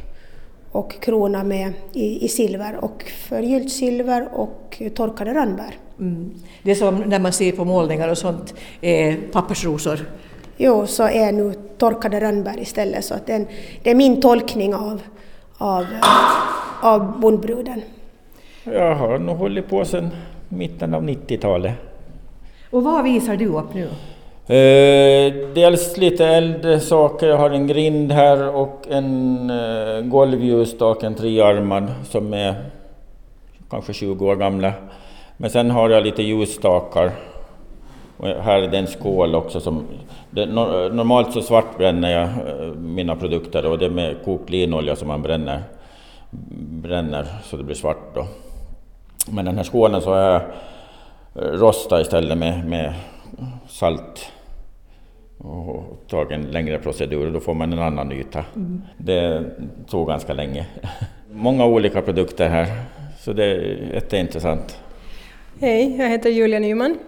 och 0.73 1.01
krona 1.01 1.45
med 1.45 1.73
i, 1.93 2.25
i 2.25 2.29
silver 2.29 2.85
och 2.85 3.05
förgyllt 3.29 3.73
silver 3.73 4.29
och 4.35 4.83
torkade 4.95 5.35
rönnbär. 5.35 5.75
Mm. 6.01 6.35
Det 6.63 6.75
som 6.75 6.97
när 6.97 7.19
man 7.19 7.33
ser 7.33 7.53
på 7.53 7.65
målningar 7.65 8.09
och 8.09 8.19
sånt 8.19 8.55
är 8.81 9.17
pappersrosor? 9.33 9.99
Jo, 10.57 10.87
så 10.87 11.03
är 11.03 11.33
nu 11.33 11.55
torkade 11.79 12.21
rönnbär 12.21 12.61
istället. 12.61 13.05
Så 13.05 13.15
att 13.15 13.27
det, 13.27 13.33
är 13.33 13.37
en, 13.37 13.47
det 13.83 13.91
är 13.91 13.95
min 13.95 14.21
tolkning 14.21 14.75
av, 14.75 15.03
av, 15.59 15.87
av 16.83 17.21
bondbruden. 17.21 17.83
Jag 18.65 18.95
har 18.95 19.19
nog 19.19 19.37
hållit 19.37 19.69
på 19.69 19.85
sedan 19.85 20.11
mitten 20.51 20.95
av 20.95 21.03
90-talet. 21.03 21.75
Och 22.71 22.85
vad 22.85 23.05
visar 23.05 23.37
du 23.37 23.47
upp 23.47 23.75
nu? 23.75 23.89
Eh, 24.51 25.33
dels 25.55 25.97
lite 25.97 26.27
äldre 26.27 26.81
saker. 26.81 27.29
Jag 27.29 27.37
har 27.37 27.51
en 27.51 27.67
grind 27.67 28.13
här 28.13 28.55
och 28.57 28.87
en 28.91 29.51
eh, 29.51 30.01
golvljusstak, 30.01 31.03
en 31.03 31.15
trearmad 31.15 31.93
som 32.05 32.35
är 32.35 32.55
kanske 33.71 33.93
20 33.93 34.27
år 34.27 34.37
gamla. 34.37 34.73
Men 35.37 35.51
sen 35.51 35.71
har 35.71 35.91
jag 35.91 36.05
lite 36.05 36.23
ljusstakar 36.23 37.11
Och 38.17 38.27
här 38.29 38.63
är 38.63 38.69
det 38.69 38.79
en 38.79 38.87
skål 38.87 39.35
också 39.35 39.61
som... 39.61 39.85
Det, 40.31 40.47
normalt 40.47 41.33
så 41.33 41.43
svartbränner 41.43 42.11
jag 42.11 42.23
eh, 42.23 42.75
mina 42.75 43.17
produkter 43.17 43.67
och 43.67 43.79
det 43.79 43.87
är 43.87 43.91
med 43.91 44.17
kokt 44.25 44.51
linolja 44.51 44.97
som 44.97 45.09
man 45.09 45.23
bränner, 45.23 45.63
bränner 46.71 47.27
så 47.45 47.57
det 47.57 47.65
blir 47.65 47.77
svart 47.77 48.15
då. 48.15 48.27
Men 49.29 49.45
den 49.45 49.57
här 49.57 49.65
skålen 49.65 50.03
så 50.03 50.15
har 50.15 50.21
jag 50.21 50.43
rostat 51.35 52.01
istället 52.01 52.39
med, 52.39 52.69
med 52.69 52.95
salt 53.69 54.33
och 55.39 55.99
tagit 56.09 56.31
en 56.33 56.43
längre 56.43 56.79
procedur 56.79 57.27
och 57.27 57.33
då 57.33 57.41
får 57.41 57.55
man 57.55 57.73
en 57.73 57.79
annan 57.79 58.13
yta. 58.13 58.45
Mm. 58.57 58.83
Det 58.97 59.45
tog 59.89 60.09
ganska 60.09 60.33
länge. 60.33 60.67
Många 61.33 61.67
olika 61.67 62.03
produkter 62.03 62.49
här, 62.49 62.67
så 63.21 63.33
det 63.33 63.45
är 63.45 63.95
jätteintressant. 63.95 64.79
Hej, 65.61 65.97
jag 65.99 66.09
heter 66.09 66.31
Julia 66.31 66.59
Nyman. 66.59 66.99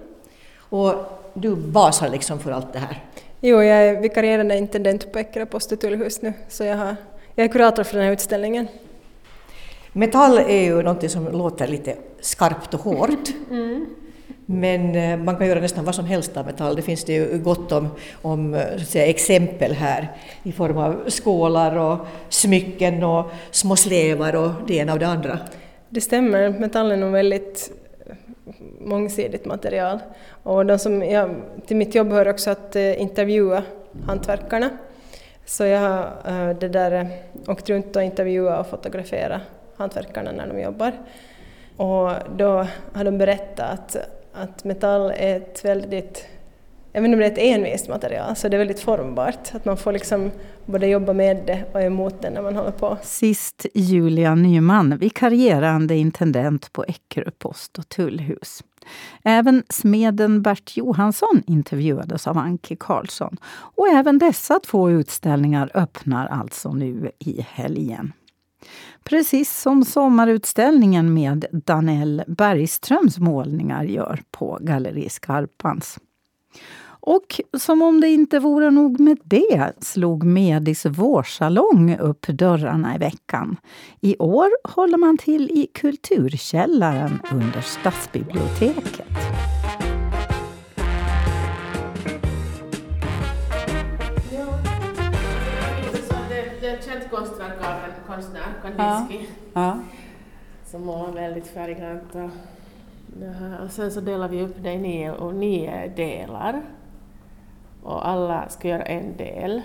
Och 0.58 0.94
du 1.34 1.56
basar 1.56 2.08
liksom 2.08 2.38
för 2.38 2.50
allt 2.50 2.72
det 2.72 2.78
här? 2.78 2.96
Jo, 3.40 3.62
jag 3.62 3.78
är 3.88 4.00
vikarierande 4.00 4.58
intendent 4.58 5.12
på 5.12 5.18
Eckerö 5.18 5.46
post 5.46 5.72
och 5.72 5.80
tullhus 5.80 6.22
nu, 6.22 6.32
så 6.48 6.64
jag, 6.64 6.76
har, 6.76 6.96
jag 7.34 7.44
är 7.44 7.48
kurator 7.48 7.82
för 7.82 7.96
den 7.96 8.06
här 8.06 8.12
utställningen. 8.12 8.68
Metall 9.92 10.38
är 10.38 10.62
ju 10.62 10.82
något 10.82 11.10
som 11.10 11.28
låter 11.32 11.66
lite 11.66 11.96
skarpt 12.20 12.74
och 12.74 12.80
hårt. 12.80 13.28
Mm. 13.50 13.86
Men 14.46 14.94
eh, 14.94 15.24
man 15.24 15.36
kan 15.36 15.46
göra 15.46 15.60
nästan 15.60 15.84
vad 15.84 15.94
som 15.94 16.04
helst 16.04 16.36
av 16.36 16.46
metall. 16.46 16.76
Det 16.76 16.82
finns 16.82 17.04
det 17.04 17.12
ju 17.12 17.38
gott 17.38 17.72
om, 17.72 17.88
om 18.22 18.54
eh, 18.54 18.78
säga, 18.78 19.06
exempel 19.06 19.72
här 19.72 20.12
i 20.42 20.52
form 20.52 20.78
av 20.78 21.10
skålar 21.10 21.76
och 21.76 21.98
smycken 22.28 23.02
och 23.02 23.30
små 23.50 23.76
slevar 23.76 24.36
och 24.36 24.50
det 24.66 24.74
ena 24.74 24.92
och 24.92 24.98
det 24.98 25.06
andra. 25.06 25.38
Det 25.88 26.00
stämmer, 26.00 26.48
metall 26.48 26.92
är 26.92 26.96
nog 26.96 27.12
väldigt 27.12 27.72
eh, 28.06 28.14
mångsidigt 28.80 29.44
material. 29.44 29.98
Och 30.42 30.66
de 30.66 30.78
som, 30.78 31.02
jag, 31.02 31.34
till 31.66 31.76
mitt 31.76 31.94
jobb 31.94 32.12
hör 32.12 32.28
också 32.28 32.50
att 32.50 32.76
intervjua 32.76 33.62
hantverkarna. 34.06 34.70
Så 35.46 35.64
jag 35.64 35.80
har 35.80 36.54
det 36.60 36.68
där, 36.68 37.08
åkt 37.46 37.68
runt 37.68 37.96
och 37.96 38.02
intervjuat 38.02 38.60
och 38.60 38.66
fotograferat 38.66 39.42
hantverkarna 39.76 40.32
när 40.32 40.46
de 40.46 40.60
jobbar. 40.60 40.92
Och 41.76 42.10
då 42.36 42.66
har 42.92 43.04
de 43.04 43.18
berättat 43.18 43.70
att, 43.70 43.96
att 44.32 44.64
metall 44.64 45.12
är 45.16 45.36
ett 45.36 45.64
väldigt 45.64 46.28
jag 46.94 47.02
vet 47.02 47.08
inte 47.08 47.14
om 47.14 47.20
det 47.20 47.26
är 47.26 47.32
ett 47.32 47.56
envist 47.56 47.88
material, 47.88 48.36
så 48.36 48.48
det 48.48 48.56
är 48.56 48.58
väldigt 48.58 48.80
formbart. 48.80 49.54
Att 49.54 49.64
man 49.64 49.76
får 49.76 49.92
liksom 49.92 50.30
både 50.66 50.86
jobba 50.86 51.12
med 51.12 51.42
det 51.46 51.64
och 51.72 51.82
emot 51.82 52.22
det 52.22 52.30
när 52.30 52.42
man 52.42 52.56
håller 52.56 52.70
på. 52.70 52.98
Sist 53.02 53.66
Julia 53.74 54.34
Nyman, 54.34 54.96
vikarierande 54.96 55.96
intendent 55.96 56.72
på 56.72 56.84
Eckerö 56.84 57.30
post 57.38 57.78
och 57.78 57.88
tullhus. 57.88 58.64
Även 59.22 59.62
smeden 59.68 60.42
Bert 60.42 60.76
Johansson 60.76 61.42
intervjuades 61.46 62.26
av 62.26 62.38
Anki 62.38 62.76
Karlsson. 62.76 63.36
Och 63.76 63.88
även 63.88 64.18
dessa 64.18 64.60
två 64.60 64.90
utställningar 64.90 65.70
öppnar 65.74 66.26
alltså 66.26 66.72
nu 66.72 67.10
i 67.18 67.46
helgen. 67.50 68.12
Precis 69.04 69.60
som 69.60 69.84
sommarutställningen 69.84 71.14
med 71.14 71.44
Danell 71.52 72.22
Bergströms 72.26 73.18
målningar 73.18 73.84
gör 73.84 74.20
på 74.30 74.58
Galleri 74.60 75.08
Skarpans. 75.08 75.98
Och 77.04 77.40
som 77.58 77.82
om 77.82 78.00
det 78.00 78.08
inte 78.08 78.38
vore 78.38 78.70
nog 78.70 79.00
med 79.00 79.18
det 79.24 79.72
slog 79.80 80.24
Medis 80.24 80.86
vårsalong 80.86 81.96
upp 81.98 82.26
dörrarna 82.28 82.94
i 82.94 82.98
veckan. 82.98 83.56
I 84.00 84.16
år 84.18 84.50
håller 84.68 84.98
man 84.98 85.18
till 85.18 85.50
i 85.50 85.66
Kulturkällaren 85.74 87.20
under 87.32 87.60
Stadsbiblioteket. 87.60 89.51
Det 96.62 96.68
är 96.68 96.74
ett 96.74 96.84
känt 96.84 97.10
konstverk 97.10 97.58
av 97.58 97.64
en 97.64 98.06
konstnär, 98.06 98.42
Kandinsky, 98.62 99.26
ja. 99.52 99.60
ja. 99.60 99.78
som 100.64 100.84
målar 100.84 101.12
väldigt 101.12 101.46
färggrant. 101.46 102.14
Och, 102.14 102.30
och 103.64 103.70
sen 103.70 103.90
så 103.90 104.00
delar 104.00 104.28
vi 104.28 104.42
upp 104.42 104.56
det 104.62 104.72
i 104.72 104.78
nio, 104.78 105.30
nio 105.32 105.88
delar 105.88 106.62
och 107.82 108.08
alla 108.08 108.48
ska 108.48 108.68
göra 108.68 108.82
en 108.82 109.16
del. 109.16 109.62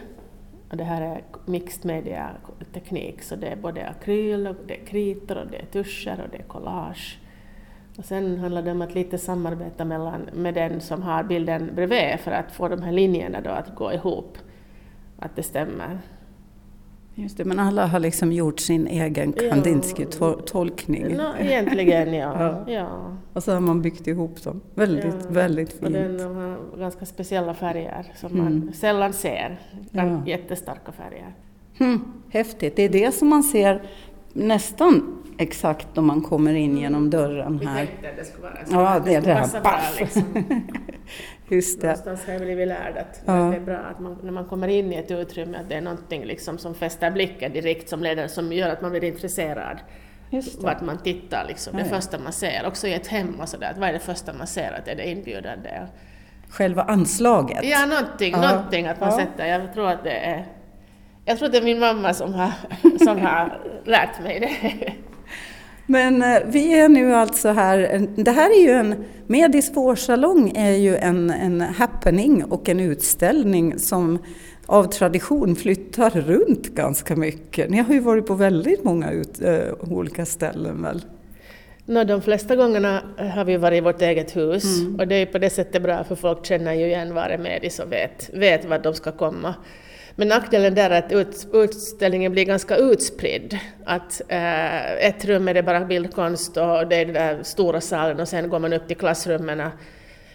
Och 0.72 0.78
det 0.78 0.84
här 0.84 1.02
är 1.02 1.22
mixed 1.46 1.86
media 1.86 2.30
teknik 2.74 3.22
så 3.22 3.36
det 3.36 3.48
är 3.48 3.56
både 3.56 3.88
akryl, 3.88 4.48
och 4.48 4.56
det 4.68 4.82
är 4.82 4.86
kritor, 4.86 5.38
och 5.38 5.48
det 5.48 5.58
är 5.58 5.66
tuscher 5.66 6.22
och 6.24 6.30
det 6.32 6.38
är 6.38 6.48
collage. 6.48 7.20
Och 7.98 8.06
sen 8.06 8.40
handlar 8.40 8.62
det 8.62 8.72
om 8.72 8.82
att 8.82 8.96
lite 8.96 9.18
samarbeta 9.18 9.86
mellan, 9.86 10.30
med 10.34 10.54
den 10.54 10.82
som 10.82 11.02
har 11.02 11.24
bilden 11.24 11.76
bredvid 11.76 12.20
för 12.20 12.32
att 12.32 12.52
få 12.52 12.68
de 12.68 12.82
här 12.82 12.92
linjerna 12.92 13.42
då 13.42 13.50
att 13.50 13.76
gå 13.76 13.94
ihop, 13.94 14.38
att 15.20 15.36
det 15.36 15.44
stämmer. 15.44 16.00
Just 17.19 17.38
det, 17.38 17.45
men 17.45 17.60
alla 17.60 17.86
har 17.86 17.99
liksom 17.99 18.32
gjort 18.32 18.60
sin 18.60 18.88
egen 18.88 19.34
Kandinsky-tolkning. 19.34 21.17
No, 21.17 21.34
egentligen 21.39 22.13
ja. 22.13 22.34
ja. 22.67 22.73
ja. 22.73 23.17
Och 23.34 23.43
så 23.43 23.53
har 23.53 23.60
man 23.60 23.82
byggt 23.82 24.08
ihop 24.08 24.43
dem. 24.43 24.62
Väldigt, 24.75 25.06
ja. 25.06 25.30
väldigt 25.30 25.71
fint. 25.71 25.84
Och 25.84 25.91
den 25.91 26.19
har 26.19 26.77
ganska 26.77 27.06
speciella 27.06 27.53
färger 27.53 28.06
som 28.15 28.32
mm. 28.32 28.43
man 28.43 28.73
sällan 28.73 29.13
ser. 29.13 29.60
Ja. 29.91 30.23
Jättestarka 30.25 30.91
färger. 30.91 31.34
Hmm, 31.77 32.13
häftigt. 32.30 32.75
Det 32.75 32.84
är 32.84 32.89
det 32.89 33.12
som 33.12 33.27
man 33.27 33.43
ser 33.43 33.82
nästan 34.34 35.23
exakt 35.38 35.97
om 35.97 36.08
man 36.08 36.21
kommer 36.21 36.53
in 36.53 36.77
genom 36.77 37.10
dörren 37.10 37.60
här. 37.65 37.82
Vi 37.82 37.88
tänkte 37.88 38.10
att 38.10 38.17
det 38.17 38.25
skulle 38.25 38.43
vara 38.43 38.65
så. 38.65 38.73
Ja, 38.73 39.01
det 39.06 39.15
är 39.15 39.21
det 39.21 39.34
här. 39.34 39.62
Bra, 39.62 39.80
liksom. 39.99 40.23
Just 41.50 41.82
det. 41.82 41.88
Någonstans 41.88 42.26
har 42.26 42.34
jag 42.34 42.42
blivit 42.42 42.68
lärd 42.68 42.98
att 42.98 43.22
ja. 43.26 43.34
det 43.34 43.56
är 43.56 43.60
bra 43.60 43.78
att 43.78 44.00
man, 44.00 44.18
när 44.24 44.32
man 44.32 44.46
kommer 44.46 44.68
in 44.68 44.94
i 44.94 44.96
ett 44.96 45.12
utrymme 45.12 45.58
att 45.58 45.70
det 45.70 45.76
är 45.76 45.82
någonting 45.82 46.26
liksom 46.26 46.58
som 46.58 46.76
fäster 46.76 47.12
blicken 47.12 47.54
direkt 47.54 47.90
som 47.90 48.04
leder, 48.04 48.28
som 48.28 48.54
gör 48.54 48.70
att 48.70 48.82
man 48.82 48.92
blir 48.92 49.04
intresserad. 49.04 49.78
Vart 50.60 50.82
man 50.82 50.98
tittar 50.98 51.46
liksom, 51.48 51.78
det 51.78 51.84
ja, 51.84 51.96
första 51.96 52.20
man 52.20 52.34
ser. 52.34 52.68
Också 52.68 52.88
i 52.88 52.94
ett 52.94 53.08
hem 53.08 53.40
och 53.40 53.50
sådär, 53.50 53.74
vad 53.78 53.90
är 53.90 53.94
det 53.94 54.00
första 54.00 54.34
man 54.34 54.48
ser? 54.48 54.72
Att 54.72 54.88
är 54.88 54.96
det 54.96 55.10
inbjudande? 55.10 55.70
Själva 56.50 56.84
anslaget? 56.84 57.60
Ja, 57.64 57.86
någonting, 57.86 58.32
ja. 58.32 58.52
någonting 58.52 58.88
att 58.88 59.00
man 59.00 59.12
sätter. 59.12 59.46
Jag 59.46 59.74
tror 59.74 59.90
att 59.90 60.04
det 60.04 60.18
är 60.26 60.46
jag 61.28 61.38
tror 61.38 61.46
att 61.46 61.52
det 61.52 61.58
är 61.58 61.64
min 61.64 61.80
mamma 61.80 62.14
som 62.14 62.34
har, 62.34 62.52
som 63.06 63.20
har 63.22 63.60
lärt 63.86 64.24
mig 64.24 64.40
det. 64.40 64.94
Men 65.89 66.21
eh, 66.21 66.39
vi 66.45 66.80
är 66.80 66.89
nu 66.89 67.13
alltså 67.13 67.50
här, 67.50 68.08
det 68.15 68.32
här 68.32 68.50
är 68.50 68.62
ju 68.62 68.71
en, 68.71 69.06
Medis 69.28 69.71
vårsalong 69.76 70.52
är 70.56 70.71
ju 70.71 70.95
en, 70.95 71.30
en 71.30 71.62
happening 71.62 72.43
och 72.43 72.69
en 72.69 72.80
utställning 72.80 73.80
som 73.80 74.19
av 74.65 74.84
tradition 74.84 75.56
flyttar 75.56 76.10
runt 76.10 76.67
ganska 76.67 77.15
mycket. 77.15 77.69
Ni 77.69 77.78
har 77.78 77.93
ju 77.93 78.00
varit 78.00 78.26
på 78.26 78.34
väldigt 78.34 78.84
många 78.84 79.12
ut, 79.12 79.41
äh, 79.41 79.60
olika 79.80 80.26
ställen 80.26 80.82
väl? 80.82 81.02
No, 81.86 82.04
de 82.04 82.21
flesta 82.21 82.56
gångerna 82.56 83.02
har 83.36 83.45
vi 83.45 83.58
varit 83.58 83.78
i 83.78 83.82
vårt 83.82 84.02
eget 84.02 84.36
hus 84.36 84.80
mm. 84.80 84.95
och 84.95 85.08
det 85.08 85.15
är 85.15 85.26
på 85.26 85.38
det 85.38 85.50
sättet 85.50 85.84
bra 85.84 86.04
för 86.04 86.15
folk 86.15 86.45
känner 86.45 86.73
ju 86.73 86.86
igen 86.86 87.13
var 87.13 87.30
är 87.30 87.38
Medis 87.38 87.80
och 87.80 87.91
vet, 87.91 88.30
vet 88.34 88.65
vart 88.65 88.84
de 88.84 88.93
ska 88.93 89.12
komma. 89.12 89.56
Men 90.19 90.27
nackdelen 90.27 90.75
där 90.75 90.89
är 90.89 90.99
att 90.99 91.12
ut, 91.12 91.47
utställningen 91.53 92.32
blir 92.32 92.45
ganska 92.45 92.75
utspridd. 92.75 93.60
Att 93.86 94.21
eh, 94.27 94.91
ett 94.91 95.25
rum 95.25 95.47
är 95.47 95.53
det 95.53 95.63
bara 95.63 95.86
bildkonst 95.86 96.58
och 96.58 96.88
det 96.88 96.95
är 96.95 97.06
den 97.06 97.13
där 97.13 97.43
stora 97.43 97.82
salen 97.82 98.19
och 98.19 98.27
sen 98.27 98.49
går 98.49 98.60
man 98.60 98.73
upp 98.73 98.88
till 98.88 98.97
klassrummen. 98.97 99.69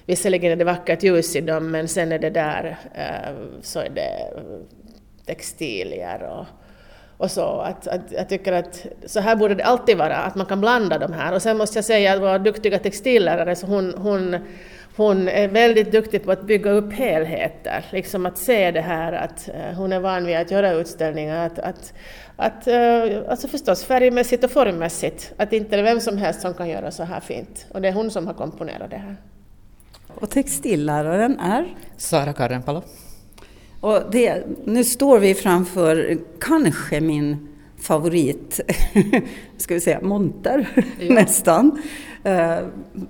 Visserligen 0.06 0.52
är 0.52 0.56
det 0.56 0.64
vackert 0.64 1.02
ljus 1.02 1.36
i 1.36 1.40
dem 1.40 1.70
men 1.70 1.88
sen 1.88 2.12
är 2.12 2.18
det 2.18 2.30
där 2.30 2.78
eh, 2.94 3.34
så 3.62 3.80
är 3.80 3.88
det 3.88 4.32
textilier 5.26 6.22
och, 6.22 6.46
och 7.16 7.30
så. 7.30 7.60
Att, 7.60 7.86
att, 7.86 8.12
jag 8.12 8.28
tycker 8.28 8.52
att 8.52 8.86
så 9.06 9.20
här 9.20 9.36
borde 9.36 9.54
det 9.54 9.64
alltid 9.64 9.98
vara, 9.98 10.16
att 10.16 10.34
man 10.34 10.46
kan 10.46 10.60
blanda 10.60 10.98
de 10.98 11.12
här. 11.12 11.34
Och 11.34 11.42
sen 11.42 11.58
måste 11.58 11.78
jag 11.78 11.84
säga 11.84 12.12
att 12.12 12.20
vår 12.20 12.38
duktiga 12.38 12.78
textillärare, 12.78 13.56
så 13.56 13.66
hon, 13.66 13.94
hon 13.96 14.36
hon 14.96 15.28
är 15.28 15.48
väldigt 15.48 15.92
duktig 15.92 16.24
på 16.24 16.33
att 16.33 16.46
bygga 16.46 16.70
upp 16.70 16.92
helheter, 16.92 17.85
liksom 17.92 18.26
att 18.26 18.38
se 18.38 18.70
det 18.70 18.81
här 18.81 19.12
att 19.12 19.48
uh, 19.48 19.76
hon 19.76 19.92
är 19.92 20.00
van 20.00 20.26
vid 20.26 20.37
att 20.37 20.50
göra 20.50 20.72
utställningar, 20.72 21.46
att, 21.46 21.59
att, 21.59 21.92
att 22.37 22.68
uh, 22.68 23.31
alltså 23.31 23.48
förstås 23.48 23.85
färgmässigt 23.85 24.44
och 24.44 24.50
formmässigt, 24.50 25.33
att 25.37 25.52
inte 25.52 25.76
det 25.76 25.83
är 25.83 25.85
vem 25.85 26.00
som 26.00 26.18
helst 26.18 26.40
som 26.40 26.55
kan 26.55 26.68
göra 26.68 26.90
så 26.90 27.02
här 27.02 27.20
fint. 27.20 27.66
Och 27.74 27.83
det 27.83 27.88
är 27.88 27.92
hon 27.92 28.11
som 28.11 28.26
har 28.26 28.35
komponerat 28.35 28.90
det 28.90 28.96
här. 28.96 29.16
Och 30.14 30.31
textilläraren 30.31 31.40
är? 31.40 31.74
Sara 31.96 32.33
Karrenpalo. 32.33 32.83
Och 33.81 34.02
det, 34.12 34.44
nu 34.64 34.85
står 34.85 35.18
vi 35.18 35.35
framför 35.35 36.18
kanske 36.40 37.00
min 37.00 37.48
favorit, 37.83 38.61
ska 39.57 39.74
vi 39.74 39.81
säga, 39.81 40.00
monter 40.00 40.68
ja. 40.98 41.14
nästan. 41.14 41.83
Eh, 42.22 42.58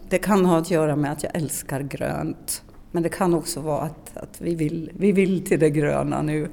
det 0.09 0.19
kan 0.19 0.45
ha 0.45 0.59
att 0.59 0.71
göra 0.71 0.97
med 0.97 1.13
att 1.13 1.23
jag 1.23 1.37
älskar 1.37 1.81
grönt. 1.81 2.63
Men 2.91 3.03
det 3.03 3.09
kan 3.09 3.35
också 3.35 3.61
vara 3.61 3.83
att, 3.83 4.17
att 4.17 4.41
vi, 4.41 4.55
vill, 4.55 4.91
vi 4.95 5.13
vill 5.13 5.45
till 5.45 5.61
det 5.61 5.71
gröna 5.71 6.23
nu. 6.23 6.49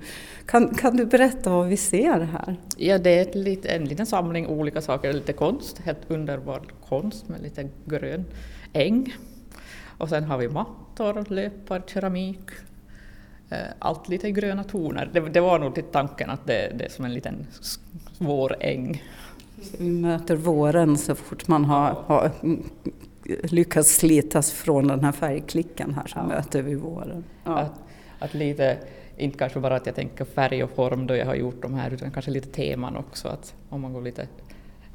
Kan, 0.45 0.75
kan 0.75 0.97
du 0.97 1.05
berätta 1.05 1.49
vad 1.49 1.67
vi 1.67 1.77
ser 1.77 2.19
här? 2.19 2.55
Ja, 2.77 2.97
det 2.97 3.09
är 3.17 3.21
ett 3.21 3.35
lit, 3.35 3.65
en 3.65 3.85
liten 3.85 4.05
samling 4.05 4.47
olika 4.47 4.81
saker, 4.81 5.13
lite 5.13 5.33
konst, 5.33 5.79
helt 5.79 6.11
underbar 6.11 6.61
konst 6.89 7.29
med 7.29 7.41
lite 7.41 7.69
grön 7.85 8.25
äng. 8.73 9.15
Och 9.97 10.09
sen 10.09 10.23
har 10.23 10.37
vi 10.37 10.49
mattor, 10.49 11.25
löpar, 11.33 11.83
keramik. 11.87 12.49
Eh, 13.49 13.57
allt 13.79 14.09
lite 14.09 14.27
i 14.27 14.31
gröna 14.31 14.63
toner. 14.63 15.09
Det, 15.13 15.19
det 15.19 15.39
var 15.39 15.59
nog 15.59 15.75
till 15.75 15.83
tanken 15.83 16.29
att 16.29 16.47
det, 16.47 16.73
det 16.77 16.85
är 16.85 16.89
som 16.89 17.05
en 17.05 17.13
liten 17.13 17.47
svår 18.17 18.55
äng. 18.59 19.03
Vi 19.77 19.89
möter 19.89 20.35
våren 20.35 20.97
så 20.97 21.15
fort 21.15 21.47
man 21.47 21.65
har, 21.65 21.95
har 22.05 22.31
lyckats 23.43 23.95
slitas 23.95 24.51
från 24.51 24.87
den 24.87 25.03
här 25.03 25.11
färgklickan 25.11 25.93
här 25.93 26.07
så 26.07 26.17
ja. 26.17 26.23
möter 26.23 26.61
vi 26.61 26.75
våren. 26.75 27.23
Ja. 27.43 27.57
Att, 27.59 27.73
att 28.19 28.33
lite, 28.33 28.77
inte 29.17 29.37
kanske 29.37 29.59
bara 29.59 29.75
att 29.75 29.85
jag 29.85 29.95
tänker 29.95 30.25
färg 30.25 30.63
och 30.63 30.69
form 30.69 31.07
då 31.07 31.15
jag 31.15 31.25
har 31.25 31.35
gjort 31.35 31.61
de 31.61 31.73
här 31.73 31.91
utan 31.91 32.11
kanske 32.11 32.31
lite 32.31 32.47
teman 32.47 32.97
också. 32.97 33.27
Att 33.27 33.55
om 33.69 33.81
man 33.81 33.93
går 33.93 34.01
lite 34.01 34.27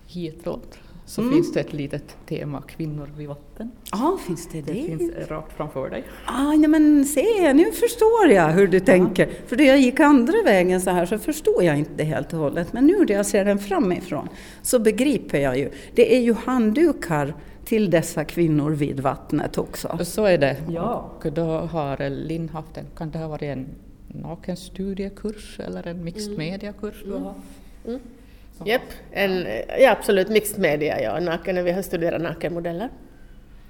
hitåt 0.07 0.79
så 1.07 1.21
mm. 1.21 1.35
finns 1.35 1.53
det 1.53 1.61
ett 1.61 1.73
litet 1.73 2.17
tema, 2.27 2.63
kvinnor 2.63 3.09
vid 3.17 3.29
vatten. 3.29 3.71
Ja, 3.93 4.19
finns 4.27 4.49
det 4.49 4.61
det? 4.61 4.73
Det 4.73 4.99
finns 4.99 5.29
rakt 5.29 5.57
framför 5.57 5.91
dig. 5.91 6.05
Ah, 6.27 6.53
nej, 6.53 6.69
men 6.69 7.05
se, 7.05 7.53
nu 7.53 7.73
förstår 7.73 8.29
jag 8.31 8.49
hur 8.49 8.67
du 8.67 8.79
ja. 8.79 8.85
tänker. 8.85 9.31
För 9.47 9.57
då 9.57 9.65
jag 9.65 9.81
gick 9.81 10.01
andra 10.01 10.43
vägen 10.45 10.81
så 10.81 10.91
här 10.91 11.07
så 11.07 11.19
förstod 11.19 11.65
jag 11.65 11.79
inte 11.79 11.91
det 11.97 12.05
helt 12.05 12.33
och 12.33 12.39
hållet. 12.39 12.73
Men 12.73 12.87
nu 12.87 12.99
när 12.99 13.15
jag 13.15 13.27
ser 13.27 13.45
den 13.45 13.59
framifrån 13.59 14.29
så 14.63 14.79
begriper 14.79 15.39
jag 15.39 15.59
ju. 15.59 15.71
Det 15.95 16.17
är 16.17 16.21
ju 16.21 16.35
handdukar 16.35 17.35
till 17.65 17.91
dessa 17.91 18.25
kvinnor 18.25 18.71
vid 18.71 19.01
vattnet 19.01 19.59
också. 19.59 19.99
Så 20.05 20.25
är 20.25 20.39
det. 20.39 20.57
Ja. 20.69 21.11
Och 21.19 21.33
då 21.33 21.45
har 21.45 22.11
Linn 22.11 22.49
haft 22.49 22.77
en, 22.77 22.87
kan 22.97 23.11
det 23.11 23.19
ha 23.19 23.29
varit 23.29 23.43
en 23.43 23.67
nakenstudiekurs 24.09 25.61
eller 25.61 25.87
en 25.87 26.05
mixed 26.05 26.35
mm. 26.35 26.39
media-kurs 26.39 27.05
har? 27.07 27.35
Mm. 27.87 28.01
Japp, 28.65 28.83
en, 29.13 29.47
ja, 29.81 29.91
absolut 29.91 30.29
mixed 30.29 30.59
media, 30.59 31.01
ja, 31.01 31.21
naken, 31.21 31.65
vi 31.65 31.73
har 31.73 31.83
studerat 31.83 32.23
nakenmodeller. 32.23 32.89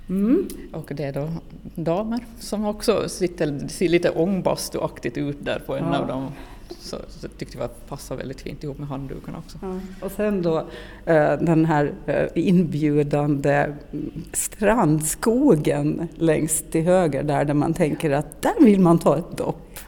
Mm. 0.08 0.48
Och 0.72 0.90
det 0.94 1.04
är 1.04 1.12
då 1.12 1.28
damer 1.74 2.24
som 2.38 2.66
också 2.66 3.08
sitter, 3.08 3.68
ser 3.68 3.88
lite 3.88 4.10
ångbastuaktigt 4.10 5.16
ut 5.16 5.44
där 5.44 5.58
på 5.66 5.76
en 5.76 5.84
ja. 5.84 5.98
av 5.98 6.06
dem. 6.06 6.32
Så, 6.80 6.96
så 7.08 7.28
tyckte 7.28 7.58
jag 7.58 7.86
passar 7.88 8.16
väldigt 8.16 8.40
fint 8.40 8.64
ihop 8.64 8.78
med 8.78 8.88
handdukarna 8.88 9.38
också. 9.38 9.58
Ja. 9.62 9.80
Och 10.06 10.12
sen 10.12 10.42
då 10.42 10.58
eh, 11.06 11.38
den 11.40 11.64
här 11.64 11.92
eh, 12.06 12.26
inbjudande 12.34 13.66
strandskogen 14.32 16.08
längst 16.14 16.72
till 16.72 16.84
höger 16.84 17.22
där, 17.22 17.44
där 17.44 17.54
man 17.54 17.74
tänker 17.74 18.10
att 18.10 18.42
där 18.42 18.64
vill 18.64 18.80
man 18.80 18.98
ta 18.98 19.18
ett 19.18 19.36
dopp. 19.36 19.78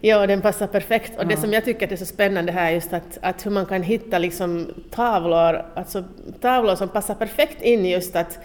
Ja, 0.00 0.26
den 0.26 0.40
passar 0.40 0.66
perfekt. 0.66 1.16
Och 1.16 1.24
ja. 1.24 1.28
det 1.28 1.36
som 1.36 1.52
jag 1.52 1.64
tycker 1.64 1.92
är 1.92 1.96
så 1.96 2.06
spännande 2.06 2.52
här 2.52 2.70
är 2.70 2.74
just 2.74 2.92
att, 2.92 3.18
att 3.22 3.46
hur 3.46 3.50
man 3.50 3.66
kan 3.66 3.82
hitta 3.82 4.18
liksom 4.18 4.74
tavlor, 4.90 5.64
alltså 5.74 6.04
tavlor 6.40 6.74
som 6.74 6.88
passar 6.88 7.14
perfekt 7.14 7.62
in 7.62 7.84
just 7.84 8.16
att 8.16 8.38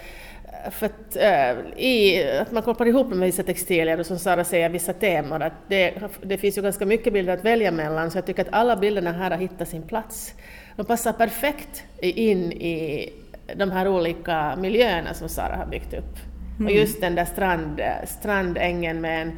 för 0.72 0.86
att, 0.86 1.16
äh, 1.16 1.84
i, 1.84 2.24
att 2.42 2.52
man 2.52 2.64
kopplar 2.64 2.88
ihop 2.88 3.10
med 3.10 3.20
vissa 3.20 3.44
textilier 3.44 4.00
och 4.00 4.06
som 4.06 4.20
Sara 4.20 4.44
säger, 4.44 4.70
vissa 4.70 4.94
teman. 4.94 5.42
Att 5.42 5.54
det, 5.68 5.94
det 6.22 6.38
finns 6.38 6.58
ju 6.58 6.62
ganska 6.62 6.86
mycket 6.86 7.14
bilder 7.14 7.34
att 7.34 7.46
välja 7.46 7.72
mellan 7.72 8.12
så 8.12 8.18
jag 8.18 8.26
tycker 8.26 8.42
att 8.42 8.54
alla 8.54 8.76
bilderna 8.76 9.12
här 9.12 9.32
har 9.32 9.38
hittat 9.38 9.70
sin 9.70 9.84
plats. 9.84 10.34
De 10.76 10.86
passar 10.86 11.14
perfekt 11.14 11.84
in 12.02 12.52
i 12.52 13.10
de 13.56 13.72
här 13.72 13.88
olika 13.88 14.56
miljöerna 14.56 15.14
som 15.14 15.30
Sara 15.30 15.56
har 15.56 15.66
byggt 15.66 15.94
upp. 15.94 16.18
Mm. 16.60 16.66
Och 16.66 16.72
just 16.72 17.02
den 17.02 17.16
där 17.16 17.26
strand, 17.26 17.82
strandängen 18.06 19.02
med 19.02 19.22
en 19.22 19.38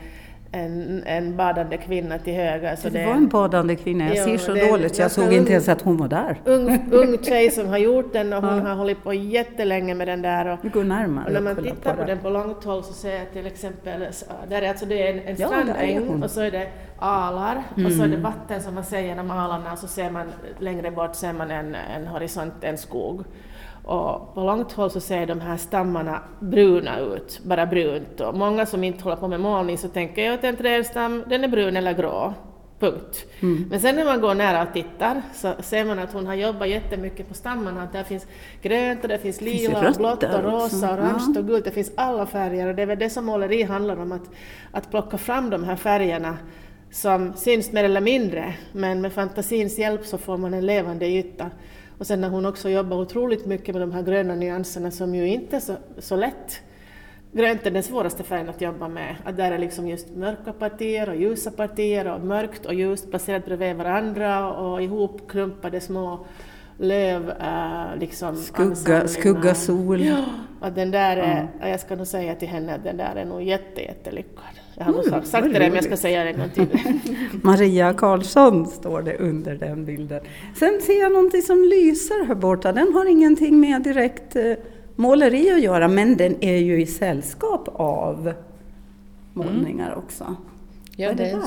en, 0.56 1.04
en 1.06 1.36
badande 1.36 1.78
kvinna 1.78 2.20
till 2.20 2.34
höger. 2.34 2.76
Så 2.76 2.90
det, 2.90 3.00
det 3.00 3.06
var 3.06 3.14
en 3.14 3.28
badande 3.28 3.76
kvinna, 3.76 4.16
jag 4.16 4.26
ser 4.26 4.38
så 4.38 4.54
det, 4.54 4.70
dåligt, 4.70 4.98
jag, 4.98 5.06
jag 5.06 5.12
såg 5.12 5.34
inte 5.34 5.52
ens 5.52 5.70
att 5.70 5.82
hon 5.82 5.98
var 5.98 6.08
där. 6.08 6.42
Ung, 6.46 6.90
ung 6.92 7.18
tjej 7.24 7.52
som 7.52 7.68
har 7.68 7.78
gjort 7.78 8.14
den 8.14 8.34
och 8.34 8.44
hon 8.44 8.58
ja. 8.58 8.64
har 8.64 8.76
hållit 8.76 9.04
på 9.04 9.14
jättelänge 9.14 9.96
med 9.96 10.08
den 10.08 10.22
där. 10.22 10.48
Och, 10.48 10.72
Gå 10.72 10.84
närmare 10.84 11.26
och 11.26 11.34
när 11.34 11.42
man 11.42 11.56
tittar 11.56 11.94
på, 11.94 12.02
på 12.02 12.08
den 12.08 12.20
på 12.20 12.30
långt 12.30 12.64
håll 12.64 12.84
så 12.84 12.94
ser 12.94 13.16
jag 13.16 13.32
till 13.34 13.46
exempel, 13.46 14.08
där 14.50 14.62
är 14.62 14.70
alltså 14.70 14.86
det 14.86 15.08
är 15.08 15.14
en, 15.14 15.20
en 15.20 15.36
ja, 15.38 15.48
strandäng 15.48 16.24
och 16.24 16.32
så 16.32 16.42
är 16.42 16.52
det 16.52 16.68
alar 17.00 17.64
mm. 17.78 17.86
och 17.86 17.92
så 17.92 18.04
är 18.04 18.08
det 18.08 18.16
mm. 18.16 18.22
vatten 18.22 18.62
som 18.62 18.76
man 18.76 18.84
ser 18.84 19.02
genom 19.02 19.32
alarna 19.32 19.74
och 19.74 19.80
så 19.80 19.88
ser 19.88 20.10
man 20.12 20.28
längre 20.60 20.92
bort 20.92 21.16
ser 21.16 21.34
man 21.34 21.52
en, 21.52 21.76
en 21.76 22.08
horisont, 22.08 22.54
en 22.62 22.78
skog. 22.78 23.24
Och 23.86 24.34
på 24.34 24.42
långt 24.44 24.72
håll 24.72 24.92
så 24.92 25.00
ser 25.00 25.26
de 25.26 25.42
här 25.42 25.58
stammarna 25.58 26.22
bruna 26.40 27.00
ut, 27.00 27.40
bara 27.44 27.66
brunt. 27.66 28.22
Och 28.22 28.36
många 28.36 28.66
som 28.66 28.84
inte 28.84 29.04
håller 29.04 29.16
på 29.16 29.28
med 29.28 29.40
målning 29.40 29.78
så 29.78 29.88
tänker 29.88 30.26
jag 30.26 30.34
att 30.34 30.44
en 30.44 30.58
trädstam 30.58 31.24
den 31.28 31.44
är 31.44 31.48
brun 31.48 31.78
eller 31.78 31.94
grå. 31.94 32.34
Punkt. 32.80 33.26
Mm. 33.42 33.66
Men 33.70 33.80
sen 33.80 33.96
när 33.96 34.06
man 34.06 34.22
går 34.22 34.36
nära 34.36 34.64
och 34.64 34.74
tittar 34.74 35.22
så 35.34 35.54
ser 35.60 35.86
man 35.86 36.00
att 36.00 36.14
hon 36.14 36.28
har 36.28 36.34
jobbat 36.34 36.70
jättemycket 36.70 37.28
på 37.28 37.34
stammarna. 37.34 37.84
Att 37.84 37.94
där 37.94 38.04
finns 38.04 38.28
grönt 38.62 39.04
och 39.04 39.10
det 39.10 39.18
finns 39.18 39.42
lila, 39.42 39.82
finns 39.82 39.98
blått 39.98 40.24
och 40.24 40.44
rosa, 40.44 40.94
orange 40.94 41.34
ja. 41.36 41.40
och 41.40 41.48
gult. 41.48 41.66
Det 41.66 41.72
finns 41.72 41.92
alla 41.96 42.26
färger 42.26 42.68
och 42.68 42.76
det 42.76 42.82
är 42.82 42.86
väl 42.86 43.00
det 43.00 43.10
som 43.10 43.26
måleri 43.26 43.64
handlar 43.64 44.00
om. 44.00 44.12
Att, 44.12 44.30
att 44.72 44.92
plocka 44.92 45.18
fram 45.18 45.50
de 45.50 45.64
här 45.64 45.76
färgerna 45.76 46.38
som 46.96 47.34
syns 47.34 47.72
mer 47.72 47.84
eller 47.84 48.02
mindre. 48.02 48.54
Men 48.72 49.02
med 49.02 49.14
fantasins 49.14 49.78
hjälp 49.80 50.06
så 50.06 50.18
får 50.18 50.38
man 50.38 50.54
en 50.54 50.66
levande 50.66 51.06
yta. 51.08 51.52
Och 51.98 52.08
sen 52.08 52.22
när 52.22 52.30
hon 52.30 52.46
också 52.46 52.70
jobbar 52.70 52.98
otroligt 52.98 53.46
mycket 53.46 53.76
med 53.76 53.82
de 53.82 53.92
här 53.92 54.02
gröna 54.02 54.36
nyanserna 54.36 54.92
som 54.92 55.16
ju 55.16 55.28
inte 55.28 55.56
är 55.56 55.60
så, 55.60 55.76
så 55.98 56.16
lätt. 56.16 56.62
Grönt 57.32 57.66
är 57.66 57.72
den 57.72 57.84
svåraste 57.84 58.24
färgen 58.24 58.50
att 58.50 58.62
jobba 58.62 58.88
med. 58.88 59.16
Att 59.26 59.38
där 59.38 59.52
är 59.52 59.58
liksom 59.58 59.88
just 59.88 60.16
mörka 60.16 60.54
partier 60.54 61.10
och 61.10 61.16
ljusa 61.16 61.52
partier 61.52 62.14
och 62.14 62.22
mörkt 62.22 62.66
och 62.66 62.74
ljust 62.74 63.10
placerat 63.10 63.46
bredvid 63.46 63.76
varandra 63.76 64.52
och 64.54 64.82
ihopklumpade 64.82 65.82
små 65.82 66.26
löv, 66.78 67.30
äh, 67.30 68.00
liksom 68.00 68.36
skugga, 68.36 69.08
skugga 69.08 69.56
sol. 69.56 70.02
Ja, 70.02 70.26
att 70.62 70.76
den 70.76 70.92
där 70.92 71.18
är, 71.18 71.48
ja. 71.60 71.68
jag 71.68 71.80
ska 71.80 71.96
nog 71.96 72.08
säga 72.08 72.36
till 72.36 72.48
henne 72.48 72.76
att 72.76 72.84
den 72.84 72.98
där 72.98 73.16
är 73.16 73.26
nog 73.26 73.44
jätte, 73.44 73.82
jättelyckad. 73.82 74.65
Jag 74.78 74.86
har 74.86 74.94
mm, 74.94 75.12
nog 75.12 75.26
sagt 75.26 75.54
det, 75.54 75.60
men 75.60 75.76
jag 75.76 75.84
ska 75.84 75.98
säga 75.98 76.24
det 76.24 76.30
en 76.30 76.40
gång 76.40 76.50
till. 76.50 76.80
Maria 77.44 77.94
Karlsson 77.94 78.68
står 78.68 79.02
det 79.02 79.18
under 79.18 79.56
den 79.56 79.86
bilden. 79.86 80.22
Sen 80.56 80.82
ser 80.82 81.00
jag 81.02 81.12
någonting 81.12 81.42
som 81.42 81.64
lyser 81.64 82.26
här 82.26 82.36
borta. 82.36 82.72
Den 82.72 82.94
har 82.94 83.06
ingenting 83.06 83.60
med 83.60 83.82
direkt 83.82 84.36
eh, 84.36 84.54
måleri 84.96 85.52
att 85.52 85.62
göra, 85.62 85.88
men 85.88 86.18
den 86.18 86.44
är 86.44 86.58
ju 86.58 86.82
i 86.82 86.86
sällskap 86.86 87.70
av 87.74 88.34
målningar 89.34 89.88
mm. 89.88 90.00
också. 90.00 90.36
Ja 90.96 91.14
det, 91.14 91.24
det 91.24 91.42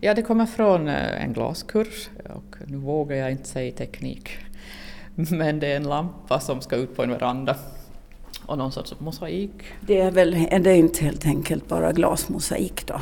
ja, 0.00 0.14
det 0.14 0.22
kommer 0.22 0.46
från 0.46 0.88
eh, 0.88 1.24
en 1.24 1.32
glaskurs 1.32 2.08
och 2.34 2.56
nu 2.66 2.76
vågar 2.76 3.16
jag 3.16 3.30
inte 3.30 3.48
säga 3.48 3.72
teknik. 3.72 4.30
Men 5.14 5.60
det 5.60 5.66
är 5.66 5.76
en 5.76 5.88
lampa 5.88 6.40
som 6.40 6.60
ska 6.60 6.76
ut 6.76 6.96
på 6.96 7.02
en 7.02 7.10
veranda 7.10 7.56
och 8.50 8.58
någon 8.58 8.72
sorts 8.72 8.94
mosaik. 8.98 9.52
Det 9.80 10.00
är 10.00 10.10
väl 10.10 10.46
är 10.50 10.58
det 10.58 10.76
inte 10.76 11.04
helt 11.04 11.26
enkelt 11.26 11.68
bara 11.68 11.92
glasmosaik 11.92 12.86
då? 12.86 13.00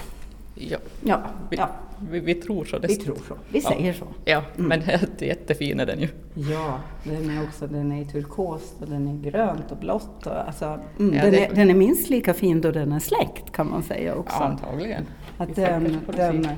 Ja, 0.54 0.78
ja, 1.04 1.22
vi, 1.50 1.56
ja. 1.56 1.70
Vi, 2.10 2.20
vi, 2.20 2.34
tror 2.34 2.64
så. 2.64 2.78
Vi 2.78 2.96
tror 2.96 3.18
så. 3.28 3.34
Vi 3.48 3.60
säger 3.60 3.86
ja. 3.86 3.94
så. 3.98 4.06
Ja, 4.24 4.42
mm. 4.56 4.68
men 4.68 4.80
jätte, 4.80 5.26
jättefin 5.26 5.80
är 5.80 5.86
den 5.86 6.00
ju. 6.00 6.08
Ja, 6.34 6.80
den 7.04 7.30
är 7.30 7.42
också 7.42 7.66
den 7.66 7.92
är 7.92 8.04
turkos 8.04 8.74
och 8.80 8.88
den 8.88 9.08
är 9.08 9.30
grönt 9.30 9.70
och 9.70 9.76
blått. 9.76 10.26
Och, 10.26 10.46
alltså, 10.46 10.80
mm, 10.98 11.14
ja, 11.14 11.22
den, 11.22 11.32
det... 11.32 11.46
är, 11.46 11.54
den 11.54 11.70
är 11.70 11.74
minst 11.74 12.10
lika 12.10 12.34
fin 12.34 12.60
då 12.60 12.70
den 12.70 12.92
är 12.92 13.00
släckt 13.00 13.52
kan 13.52 13.70
man 13.70 13.82
säga 13.82 14.14
också. 14.14 14.36
Ja, 14.40 14.44
antagligen. 14.44 15.06
Att 15.38 15.54
den, 15.56 15.98
den, 16.16 16.48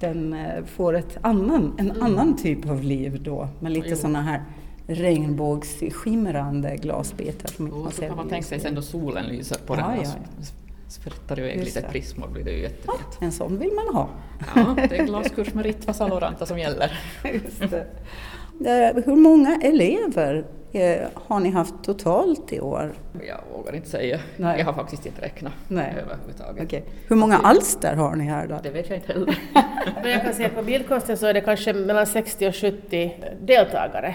den 0.00 0.32
eh, 0.32 0.64
får 0.64 0.96
ett 0.96 1.18
annan, 1.20 1.74
en 1.78 1.90
mm. 1.90 2.02
annan 2.02 2.36
typ 2.36 2.70
av 2.70 2.82
liv 2.82 3.22
då 3.22 3.48
med 3.60 3.72
lite 3.72 3.96
sådana 3.96 4.22
här 4.22 4.42
regnbågsskimrande 4.88 6.76
glasbitar. 6.76 7.48
Som 7.48 7.72
och 7.72 7.92
så 7.92 8.02
kan 8.02 8.16
man 8.16 8.28
tänka 8.28 8.46
sig 8.46 8.60
sen 8.60 8.74
då 8.74 8.82
solen 8.82 9.26
lyser 9.26 9.56
på 9.66 9.74
ja, 9.74 9.76
den. 9.76 9.96
Ja, 9.96 10.02
ja. 10.04 10.44
Sprättar 10.88 11.38
iväg 11.38 11.64
lite 11.64 11.82
prismor 11.82 12.28
blir 12.28 12.44
det 12.44 12.50
ju 12.50 12.62
jättefint. 12.62 13.18
Ja, 13.20 13.26
en 13.26 13.32
sån 13.32 13.58
vill 13.58 13.72
man 13.72 13.94
ha. 13.94 14.08
Ja, 14.54 14.76
det 14.88 14.98
är 14.98 15.04
glaskurs 15.04 15.54
med 15.54 15.64
Ritva 15.64 15.92
Saloranta 15.92 16.46
som 16.46 16.58
gäller. 16.58 17.00
Just 17.32 17.60
det. 17.70 19.02
Hur 19.06 19.16
många 19.16 19.60
elever 19.62 20.44
eh, 20.72 21.08
har 21.14 21.40
ni 21.40 21.50
haft 21.50 21.74
totalt 21.84 22.52
i 22.52 22.60
år? 22.60 22.92
Jag 23.26 23.40
vågar 23.56 23.74
inte 23.74 23.88
säga. 23.88 24.20
Nej. 24.36 24.58
Jag 24.58 24.66
har 24.66 24.72
faktiskt 24.72 25.06
inte 25.06 25.22
räknat 25.22 25.52
Nej. 25.68 25.94
överhuvudtaget. 26.02 26.64
Okay. 26.64 26.82
Hur 27.08 27.16
många 27.16 27.38
alster 27.38 27.94
har 27.94 28.16
ni 28.16 28.24
här 28.24 28.46
då? 28.46 28.60
Det 28.62 28.70
vet 28.70 28.88
jag 28.88 28.98
inte 28.98 29.12
heller. 29.12 29.38
jag 30.04 30.22
kan 30.22 30.34
se 30.34 30.48
på 30.48 30.62
bildkonsten 30.62 31.16
så 31.16 31.26
är 31.26 31.34
det 31.34 31.40
kanske 31.40 31.72
mellan 31.72 32.06
60 32.06 32.48
och 32.48 32.54
70 32.54 33.14
deltagare 33.40 34.14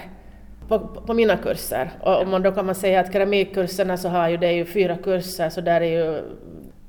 på, 0.68 0.78
på, 0.78 1.14
mina 1.14 1.36
kurser. 1.36 1.90
Och 2.00 2.22
om 2.22 2.30
man 2.30 2.42
då 2.42 2.52
kan 2.52 2.66
man 2.66 2.74
säga 2.74 3.00
att 3.00 3.12
keramikkurserna 3.12 3.96
så 3.96 4.08
har 4.08 4.28
ju 4.28 4.36
det 4.36 4.52
ju 4.52 4.64
fyra 4.64 4.96
kurser 4.96 5.48
så 5.48 5.60
där 5.60 5.80
är 5.80 6.04
ju 6.04 6.22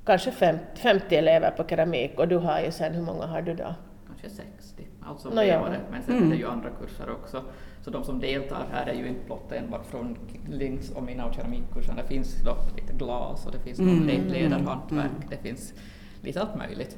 kanske 0.05 0.31
50 0.75 1.15
elever 1.15 1.51
på 1.51 1.63
keramik 1.63 2.19
och 2.19 2.27
du 2.27 2.37
har 2.37 2.59
ju 2.59 2.71
sen, 2.71 2.93
hur 2.93 3.01
många 3.01 3.25
har 3.25 3.41
du 3.41 3.53
då? 3.53 3.75
Kanske 4.07 4.29
60, 4.29 4.87
alltså 5.01 5.29
no, 5.29 5.41
ja. 5.41 5.69
men 5.91 6.01
sen 6.03 6.17
mm. 6.17 6.27
är 6.27 6.35
det 6.35 6.41
ju 6.41 6.47
andra 6.47 6.69
kurser 6.69 7.11
också. 7.11 7.41
Så 7.81 7.91
de 7.91 8.03
som 8.03 8.19
deltar 8.19 8.65
här 8.71 8.87
är 8.87 8.93
ju 8.93 9.07
inte 9.07 9.25
blott 9.25 9.51
enbart 9.51 9.85
från 9.85 10.17
Links 10.49 10.91
och 10.91 11.03
mina 11.03 11.25
och 11.25 11.33
keramikkurserna. 11.33 12.01
Det 12.01 12.07
finns 12.07 12.43
då 12.43 12.55
lite 12.75 12.93
glas 12.93 13.45
och 13.45 13.51
det 13.51 13.59
finns 13.59 13.79
mm. 13.79 14.27
ledarhantverk, 14.27 15.11
mm. 15.11 15.29
det 15.29 15.37
finns 15.37 15.73
lite 16.21 16.41
allt 16.41 16.55
möjligt. 16.55 16.97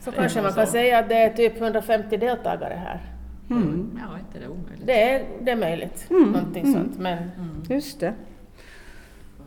Så 0.00 0.12
kanske 0.12 0.42
man 0.42 0.52
kan 0.52 0.66
säga 0.66 0.98
att 0.98 1.08
det 1.08 1.14
är 1.14 1.30
typ 1.30 1.60
150 1.60 2.16
deltagare 2.16 2.74
här? 2.74 3.19
Mm. 3.50 3.98
Ja, 4.02 4.18
inte 4.18 4.38
det 4.38 4.48
omöjligt. 4.48 4.86
Det 4.86 5.02
är, 5.02 5.26
det 5.40 5.50
är 5.50 5.56
möjligt, 5.56 6.06
mm. 6.10 6.32
någonting 6.32 6.64
mm. 6.64 6.74
sånt. 6.74 6.98
Men... 6.98 7.18
Mm. 7.18 7.62
Just 7.68 8.00
det. 8.00 8.14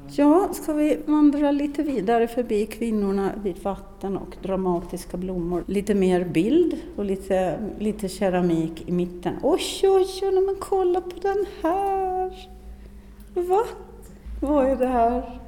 Ja, 0.08 0.50
ska 0.54 0.74
vi 0.74 1.00
vandra 1.06 1.52
lite 1.52 1.84
vidare 1.84 2.28
förbi 2.28 2.66
kvinnorna 2.66 3.32
vid 3.44 3.64
vatten 3.64 4.18
och 4.18 4.38
dramatiska 4.42 5.18
blommor. 5.18 5.64
Lite 5.68 5.96
mer 5.96 6.24
bild 6.24 6.78
och 6.96 7.06
lite, 7.06 7.60
lite 7.80 8.10
keramik 8.10 8.90
i 8.90 8.92
mitten. 8.92 9.36
Oj, 9.44 9.62
oj, 9.84 10.08
oj, 10.22 10.32
men 10.32 10.56
kolla 10.60 11.02
på 11.02 11.20
den 11.22 11.46
här! 11.62 12.50
Va? 13.34 13.64
Vad 14.42 14.66
är 14.66 14.76
det 14.76 14.88
här? 14.88 15.40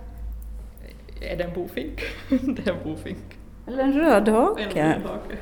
Är 1.21 1.37
det 1.37 1.43
en 1.43 1.53
bofink? 1.53 2.01
det 2.29 2.67
är 2.67 2.73
en 2.73 2.83
bofink. 2.83 3.34
Eller 3.67 3.83
en 3.83 3.93
rödhake. 3.93 4.79
En 4.79 5.01
rödhake. 5.01 5.37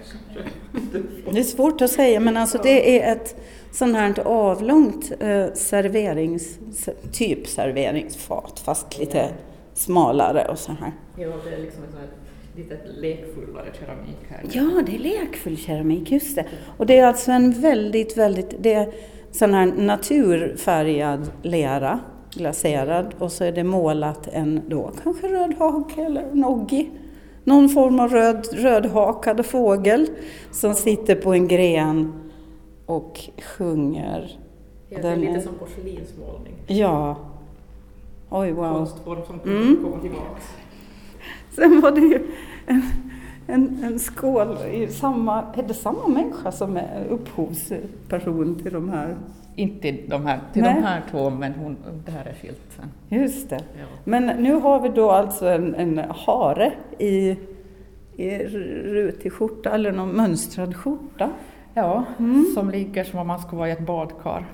Det 1.32 1.40
är 1.40 1.44
svårt 1.44 1.82
att 1.82 1.92
säga, 1.92 2.20
men 2.20 2.38
alltså 2.38 2.58
det 2.64 3.02
är 3.02 3.12
ett 3.12 3.36
sånt 3.72 3.96
här 3.96 4.20
avlångt 4.20 5.12
eh, 5.20 5.54
serverings, 5.54 6.60
typ 7.12 7.48
serveringsfat, 7.48 8.60
fast 8.60 9.00
lite 9.00 9.30
smalare 9.74 10.48
och 10.52 10.60
så 10.60 10.72
här. 10.72 10.92
Ja, 11.18 11.32
det 11.46 11.56
är 11.56 11.60
liksom 11.60 11.84
ett 11.84 12.58
lite 12.58 12.78
lekfullare 12.98 13.68
keramik 13.80 14.18
här. 14.30 14.42
Ja, 14.52 14.82
det 14.86 14.96
är 14.96 15.00
lekfull 15.00 15.58
keramik, 15.58 16.12
just 16.12 16.36
det. 16.36 16.46
Och 16.78 16.86
det 16.86 16.98
är 16.98 17.08
alltså 17.08 17.32
en 17.32 17.52
väldigt, 17.52 18.18
väldigt, 18.18 18.56
det 18.60 18.74
är 18.74 18.94
sån 19.32 19.54
här 19.54 19.66
naturfärgad 19.66 21.32
lera, 21.42 22.00
glaserad, 22.34 23.16
och 23.20 23.32
så 23.32 23.44
är 23.44 23.52
det 23.52 23.64
målat 23.64 24.28
en 24.28 24.62
då 24.68 24.92
kanske 25.04 25.28
röd 25.28 25.54
hake 25.60 26.02
eller 26.02 26.26
noggi 26.34 26.92
någon 27.44 27.70
form 27.70 28.00
av 28.00 28.10
röd, 28.12 28.48
rödhakad 28.54 29.46
fågel 29.46 30.08
som 30.52 30.74
sitter 30.74 31.16
på 31.16 31.34
en 31.34 31.48
gren 31.48 32.14
och 32.86 33.20
sjunger. 33.58 34.40
Ja, 34.90 34.98
det 35.02 35.08
är 35.08 35.16
lite 35.16 35.42
som 35.42 35.54
porslinsmålning. 35.54 36.54
Ja. 36.68 37.18
Oj, 38.30 38.52
wow. 38.52 38.74
Konstform 38.74 39.20
som 39.28 39.40
mm. 39.52 39.84
kommer 39.84 40.02
tillbaks. 40.02 40.46
Sen 41.56 41.82
var 41.82 41.92
det 41.92 42.02
ju 42.02 42.28
en, 42.66 42.82
en, 43.48 43.84
en 43.84 44.00
skål 44.00 44.58
i 44.72 44.88
samma, 44.88 45.44
är 45.56 45.64
det 45.64 45.74
samma 45.74 46.08
människa 46.08 46.52
som 46.52 46.78
är 46.78 47.06
upphovsperson 47.10 48.60
till 48.64 48.74
de 48.74 48.90
här 48.90 49.16
inte 49.56 49.92
de 50.08 50.26
här, 50.26 50.40
till 50.54 50.62
Nej. 50.62 50.74
de 50.76 50.82
här 50.82 51.02
två, 51.12 51.30
men 51.30 51.54
hon, 51.54 51.78
det 52.06 52.12
här 52.12 52.26
är 52.26 52.34
skilt 52.34 52.62
sen. 52.76 53.20
Just 53.20 53.50
det. 53.50 53.60
Ja. 53.80 53.86
Men 54.04 54.26
nu 54.26 54.54
har 54.54 54.80
vi 54.80 54.90
då 54.90 55.12
alltså 55.12 55.48
en, 55.48 55.76
en 55.76 55.98
hare 55.98 56.74
i, 57.00 57.38
i 58.16 58.38
rutig 58.84 59.34
skjorta, 59.34 59.70
eller 59.70 59.92
någon 59.92 60.10
mönstrad 60.10 60.76
skjorta. 60.76 61.30
Ja, 61.74 62.04
mm. 62.20 62.46
som 62.56 62.70
ligger 62.70 63.04
som 63.04 63.20
om 63.20 63.28
man 63.28 63.40
skulle 63.40 63.58
vara 63.58 63.70
i 63.70 63.72
ett 63.72 63.86
badkar. 63.86 64.46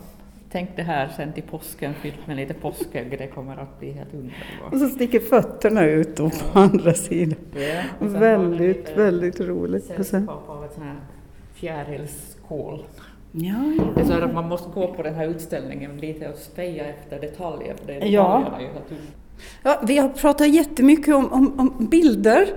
Tänk 0.51 0.75
det 0.75 0.83
här 0.83 1.09
sen 1.17 1.33
till 1.33 1.43
påsken 1.43 1.93
fyllt 1.93 2.27
med 2.27 2.37
lite 2.37 2.53
påskägg, 2.53 3.15
det 3.17 3.27
kommer 3.27 3.57
att 3.57 3.79
bli 3.79 3.91
helt 3.91 4.13
underbart. 4.13 4.73
Och 4.73 4.79
så 4.79 4.89
sticker 4.89 5.19
fötterna 5.19 5.85
ut 5.85 6.17
då 6.17 6.29
på 6.29 6.59
andra 6.59 6.93
sidan. 6.93 7.39
Ja, 7.53 7.81
väldigt, 7.99 8.97
väldigt 8.97 9.39
roligt. 9.39 9.85
Sällskap 9.85 10.49
av 10.49 10.65
ett 10.65 10.73
sånt 10.73 10.85
här 10.85 10.95
fjärilskål 11.53 12.83
Ja, 13.31 13.73
ja. 13.77 13.83
Det 13.95 14.01
är 14.01 14.05
så 14.05 14.13
att 14.13 14.33
man 14.33 14.49
måste 14.49 14.69
gå 14.73 14.93
på 14.93 15.03
den 15.03 15.15
här 15.15 15.27
utställningen 15.27 15.97
lite 15.97 16.29
och 16.29 16.37
speja 16.37 16.85
efter 16.85 17.19
detaljer. 17.21 17.75
För 17.75 17.87
det 17.87 18.07
ja. 18.07 18.59
ja, 19.63 19.81
vi 19.87 19.97
har 19.97 20.09
pratat 20.09 20.49
jättemycket 20.49 21.15
om, 21.15 21.33
om, 21.33 21.59
om 21.59 21.85
bilder. 21.85 22.47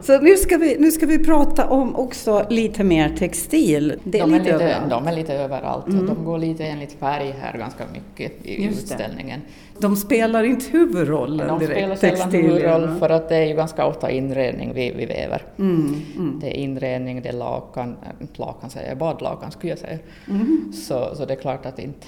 Så 0.00 0.20
nu 0.20 0.36
ska, 0.36 0.56
vi, 0.58 0.76
nu 0.78 0.90
ska 0.90 1.06
vi 1.06 1.18
prata 1.18 1.68
om 1.68 1.96
också 1.96 2.46
lite 2.50 2.84
mer 2.84 3.16
textil. 3.18 4.00
Det 4.04 4.18
är 4.18 4.22
de, 4.22 4.34
är 4.34 4.38
lite, 4.38 4.54
överallt. 4.54 4.90
de 4.90 5.06
är 5.06 5.12
lite 5.12 5.34
överallt. 5.34 5.88
Mm. 5.88 6.06
De 6.06 6.24
går 6.24 6.38
lite 6.38 6.64
enligt 6.64 6.92
färg 6.92 7.34
här 7.40 7.58
ganska 7.58 7.84
mycket 7.92 8.46
i 8.46 8.64
Just 8.64 8.82
utställningen. 8.82 9.40
Det. 9.74 9.80
De 9.80 9.96
spelar 9.96 10.44
inte 10.44 10.70
huvudrollen 10.70 11.48
de 11.48 11.58
direkt, 11.58 11.88
De 11.88 11.96
spelar 11.96 12.16
sällan 12.16 12.32
huvudroll 12.32 12.98
för 12.98 13.10
att 13.10 13.28
det 13.28 13.36
är 13.36 13.44
ju 13.44 13.54
ganska 13.54 13.86
ofta 13.86 14.10
inredning 14.10 14.72
vi, 14.74 14.92
vi 14.96 15.06
väver. 15.06 15.42
Mm, 15.58 16.02
mm. 16.16 16.38
Det 16.40 16.46
är 16.46 16.60
inredning, 16.60 17.22
det 17.22 17.28
är 17.28 17.32
lakan, 17.32 17.96
lakan 18.36 18.70
säger 18.70 18.88
jag, 18.88 18.98
badlakan 18.98 19.50
skulle 19.50 19.72
jag 19.72 19.78
säga. 19.78 19.98
Mm. 20.28 20.72
Så, 20.72 21.14
så 21.14 21.24
det 21.24 21.34
är 21.34 21.38
klart 21.38 21.66
att 21.66 21.78
inte, 21.78 22.06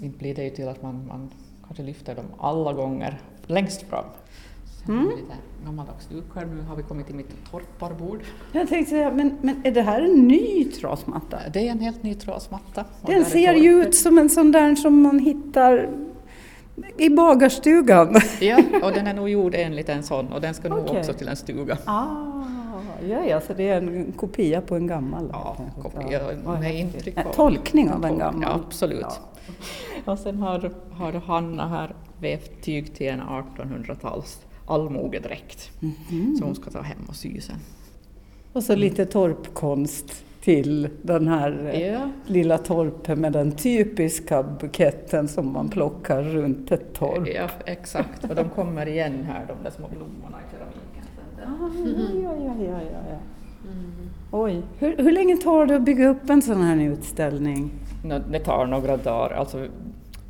inte 0.00 0.18
blir 0.18 0.34
det 0.34 0.44
ju 0.44 0.50
till 0.50 0.68
att 0.68 0.82
man, 0.82 1.06
man 1.06 1.30
kanske 1.66 1.82
lyfter 1.82 2.14
dem 2.14 2.26
alla 2.38 2.72
gånger 2.72 3.18
längst 3.46 3.82
fram. 3.82 4.04
Mm. 4.88 5.08
Lite 5.08 5.34
gammaldags 5.64 6.06
dukar. 6.06 6.44
Nu 6.44 6.62
har 6.68 6.76
vi 6.76 6.82
kommit 6.82 7.06
till 7.06 7.14
mitt 7.14 7.50
torparbord. 7.50 8.20
Jag 8.52 8.68
tänkte 8.68 8.90
säga, 8.90 9.10
men, 9.10 9.38
men 9.42 9.60
är 9.64 9.72
det 9.72 9.82
här 9.82 10.02
en 10.02 10.28
ny 10.28 10.64
trasmatta? 10.64 11.38
Det 11.52 11.68
är 11.68 11.72
en 11.72 11.80
helt 11.80 12.02
ny 12.02 12.14
trasmatta. 12.14 12.84
Den 13.06 13.24
ser 13.24 13.54
ju 13.54 13.82
ut 13.82 13.94
som 13.94 14.18
en 14.18 14.28
sån 14.28 14.52
där 14.52 14.74
som 14.74 15.02
man 15.02 15.18
hittar 15.18 15.90
i 16.96 17.10
bagarstugan. 17.10 18.16
Ja, 18.40 18.62
och 18.82 18.92
den 18.92 19.06
är 19.06 19.14
nog 19.14 19.28
gjord 19.28 19.54
enligt 19.54 19.88
en 19.88 20.02
sån 20.02 20.32
och 20.32 20.40
den 20.40 20.54
ska 20.54 20.68
nog 20.68 20.78
okay. 20.78 20.98
också 20.98 21.12
till 21.12 21.28
en 21.28 21.36
stuga. 21.36 21.78
Ah, 21.84 22.06
ja, 23.08 23.24
ja, 23.24 23.40
så 23.40 23.52
det 23.52 23.68
är 23.68 23.76
en 23.76 24.12
kopia 24.12 24.60
på 24.60 24.76
en 24.76 24.86
gammal? 24.86 25.28
Ja, 25.32 25.56
kopia 25.82 26.20
med 26.60 26.74
intryck. 26.74 27.18
Av, 27.18 27.32
tolkning 27.32 27.90
av 27.90 28.04
en 28.04 28.18
gammal? 28.18 28.42
Ja, 28.42 28.60
absolut. 28.66 29.06
Ja. 30.04 30.12
Och 30.12 30.18
sen 30.18 30.38
har, 30.38 30.70
har 30.92 31.12
Hanna 31.12 31.68
här 31.68 31.94
vävt 32.20 32.62
tyg 32.62 32.94
till 32.94 33.08
en 33.08 33.20
1800-tals 33.20 34.40
allmogedräkt 34.68 35.70
mm 35.82 36.36
som 36.36 36.46
hon 36.46 36.54
ska 36.54 36.70
ta 36.70 36.80
hem 36.80 36.98
och 37.08 37.16
sy 37.16 37.40
sen. 37.40 37.56
Och 38.52 38.62
så 38.62 38.74
lite 38.74 39.06
torpkonst 39.06 40.24
till 40.40 40.88
den 41.02 41.28
här 41.28 41.80
ja. 41.80 42.10
lilla 42.26 42.58
torpen 42.58 43.20
med 43.20 43.32
den 43.32 43.52
typiska 43.52 44.42
buketten 44.42 45.28
som 45.28 45.52
man 45.52 45.68
plockar 45.68 46.22
runt 46.22 46.72
ett 46.72 46.94
torp. 46.94 47.28
Ja, 47.34 47.48
exakt. 47.64 48.24
Och 48.24 48.34
de 48.34 48.48
kommer 48.48 48.86
igen 48.86 49.24
här, 49.24 49.46
de 49.46 49.64
där 49.64 49.70
små 49.70 49.88
blommorna 49.88 50.38
i 50.38 50.50
keramiken. 50.52 51.04
Ah, 51.46 51.70
ja, 52.22 52.36
ja, 52.46 52.64
ja, 52.64 52.80
ja, 52.82 53.00
ja. 53.10 53.18
Mm. 53.70 54.10
Oj, 54.32 54.62
hur, 54.78 54.96
hur 54.96 55.12
länge 55.12 55.36
tar 55.36 55.66
det 55.66 55.76
att 55.76 55.84
bygga 55.84 56.08
upp 56.08 56.30
en 56.30 56.42
sån 56.42 56.62
här 56.62 56.80
utställning? 56.80 57.70
Det 58.30 58.38
tar 58.38 58.66
några 58.66 58.96
dagar. 58.96 59.36
Alltså, 59.36 59.66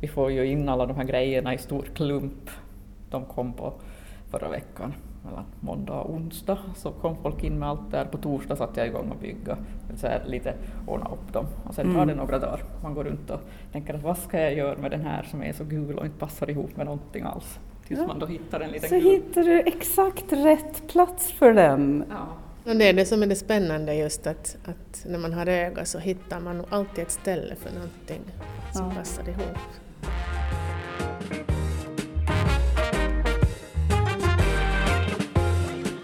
vi 0.01 0.07
får 0.07 0.31
ju 0.31 0.45
in 0.45 0.69
alla 0.69 0.85
de 0.85 0.95
här 0.95 1.03
grejerna 1.03 1.53
i 1.53 1.57
stor 1.57 1.81
klump. 1.81 2.49
De 3.09 3.25
kom 3.25 3.53
på 3.53 3.73
förra 4.29 4.49
veckan, 4.49 4.93
mellan 5.25 5.45
måndag 5.59 5.93
och 5.93 6.13
onsdag, 6.13 6.57
så 6.75 6.91
kom 6.91 7.15
folk 7.21 7.43
in 7.43 7.59
med 7.59 7.69
allt 7.69 7.91
där. 7.91 8.05
På 8.05 8.17
torsdag 8.17 8.55
satte 8.55 8.79
jag 8.79 8.87
igång 8.87 9.11
och 9.11 9.17
bygga, 9.21 9.57
så 9.95 10.07
här, 10.07 10.23
lite 10.27 10.53
ordna 10.87 11.05
upp 11.05 11.33
dem. 11.33 11.45
Och 11.67 11.75
sen 11.75 11.85
tar 11.85 12.03
mm. 12.03 12.07
det 12.07 12.15
några 12.15 12.39
dagar. 12.39 12.63
Man 12.83 12.93
går 12.93 13.03
runt 13.03 13.29
och 13.29 13.39
tänker 13.71 13.93
att 13.93 14.03
vad 14.03 14.17
ska 14.17 14.39
jag 14.39 14.53
göra 14.53 14.77
med 14.77 14.91
den 14.91 15.01
här 15.01 15.23
som 15.23 15.43
är 15.43 15.53
så 15.53 15.63
gul 15.63 15.97
och 15.97 16.05
inte 16.05 16.19
passar 16.19 16.49
ihop 16.49 16.77
med 16.77 16.85
någonting 16.85 17.23
alls. 17.23 17.59
Tills 17.87 17.99
ja. 17.99 18.07
man 18.07 18.19
då 18.19 18.25
hittar 18.25 18.59
en 18.59 18.71
liten 18.71 18.89
Så 18.89 18.95
gul. 18.95 19.03
hittar 19.03 19.43
du 19.43 19.59
exakt 19.59 20.33
rätt 20.33 20.87
plats 20.87 21.31
för 21.31 21.53
den. 21.53 22.03
Ja. 22.09 22.27
Och 22.71 22.77
det 22.77 22.89
är 22.89 22.93
det 22.93 23.05
som 23.05 23.23
är 23.23 23.27
det 23.27 23.35
spännande 23.35 23.95
just 23.95 24.27
att, 24.27 24.57
att 24.65 25.05
när 25.07 25.19
man 25.19 25.33
har 25.33 25.47
öga 25.47 25.85
så 25.85 25.99
hittar 25.99 26.39
man 26.39 26.65
alltid 26.69 27.03
ett 27.03 27.11
ställe 27.11 27.55
för 27.55 27.73
någonting 27.73 28.21
som 28.73 28.85
ja. 28.85 28.95
passar 28.95 29.29
ihop. 29.29 29.57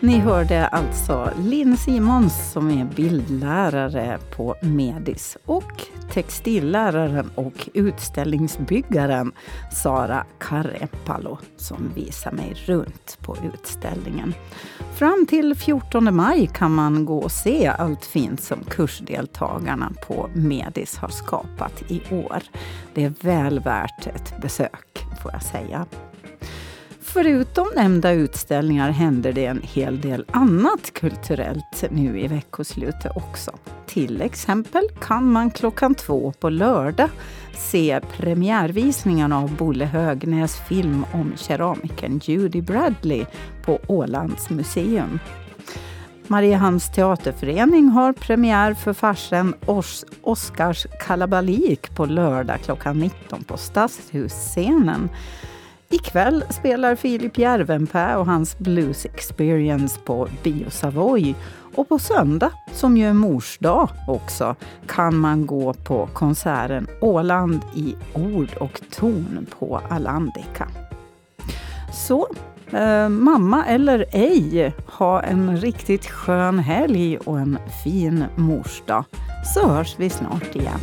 Ni 0.06 0.20
hörde 0.20 0.68
alltså 0.68 1.32
Linn 1.39 1.78
Simons 1.78 2.52
som 2.52 2.72
är 2.72 2.86
bildlärare 2.86 4.20
på 4.36 4.56
Medis 4.62 5.38
och 5.46 5.84
textilläraren 6.12 7.30
och 7.36 7.70
utställningsbyggaren 7.74 9.32
Sara 9.72 10.26
Karepalo 10.39 11.38
som 11.58 11.91
visar 11.96 12.32
mig 12.32 12.54
runt 12.65 13.18
på 13.22 13.38
utställningen. 13.54 14.34
Fram 14.94 15.26
till 15.30 15.56
14 15.56 16.15
maj 16.15 16.50
kan 16.54 16.76
man 16.76 17.06
gå 17.06 17.18
och 17.18 17.32
se 17.32 17.68
allt 17.68 18.06
fint 18.06 18.41
som 18.41 18.63
kursdeltagarna 18.63 19.92
på 20.08 20.29
Medis 20.34 20.98
har 20.98 21.10
skapat 21.10 21.84
i 21.88 22.02
år. 22.12 22.44
Det 22.94 23.04
är 23.04 23.13
väl 23.21 23.60
värt 23.60 24.08
ett 24.08 24.42
besök 24.42 25.06
får 25.21 25.32
jag 25.34 25.44
säga. 25.44 25.86
Förutom 27.16 27.68
nämnda 27.76 28.12
utställningar 28.12 28.90
händer 28.90 29.34
det 29.34 29.46
en 29.46 29.62
hel 29.63 30.02
del 30.02 30.26
annat 30.32 30.94
kulturellt 30.94 31.84
nu 31.90 32.20
i 32.20 32.28
veckoslutet 32.28 33.12
också. 33.16 33.52
Till 33.86 34.22
exempel 34.22 34.90
kan 35.02 35.32
man 35.32 35.52
klockan 35.52 35.96
två 35.96 36.34
på 36.40 36.50
lördag 36.50 37.10
se 37.58 38.00
premiärvisningen 38.18 39.34
av 39.34 39.56
Bolle 39.56 39.86
Högnäs 39.86 40.56
film 40.68 41.06
om 41.13 41.34
keramikern 41.38 42.20
Judy 42.24 42.62
Bradley 42.62 43.26
på 43.66 43.80
Ålands 43.88 44.50
museum. 44.50 45.20
Mariehamns 46.28 46.92
teaterförening 46.92 47.90
har 47.90 48.13
premiär 48.13 48.74
för 48.74 48.94
farsen 48.94 49.54
Os 49.66 50.06
Oscars 50.22 50.88
kalabalik 51.00 51.96
på 51.96 52.06
lördag 52.06 52.60
klockan 52.63 53.00
19 53.00 53.44
på 53.44 53.58
Stadshusscenen. 53.58 55.10
Ikväll 55.90 56.44
spelar 56.50 56.96
Filip 56.96 57.38
Järvenpää 57.38 58.17
och 58.17 58.25
hans 58.25 58.58
Blues 58.58 59.06
Experience 59.06 60.00
på 60.00 60.27
Bio 60.44 60.69
Savoy. 60.69 61.36
Och 61.75 61.90
på 61.90 62.00
söndag, 62.00 62.52
som 62.73 62.98
ju 62.98 63.06
är 63.06 63.13
mors 63.13 63.58
dag 63.58 63.90
också, 64.08 64.56
kan 64.88 65.15
man 65.15 65.46
gå 65.46 65.73
på 65.73 66.10
konserten 66.13 66.88
Åland 67.02 67.62
i 67.75 67.96
ord 68.13 68.50
och 68.60 68.81
ton 68.92 69.46
på 69.60 69.81
Alandica. 69.90 70.67
Så, 71.94 72.27
eh, 72.71 73.10
mamma 73.10 73.65
eller 73.65 74.06
ej, 74.12 74.73
ha 74.86 75.21
en 75.21 75.58
riktigt 75.58 76.06
skön 76.06 76.60
helg 76.60 77.17
och 77.17 77.40
en 77.40 77.58
fin 77.83 78.25
morsdag. 78.36 79.06
Så 79.54 79.67
hörs 79.67 79.96
vi 79.98 80.10
snart 80.10 80.56
igen. 80.56 80.79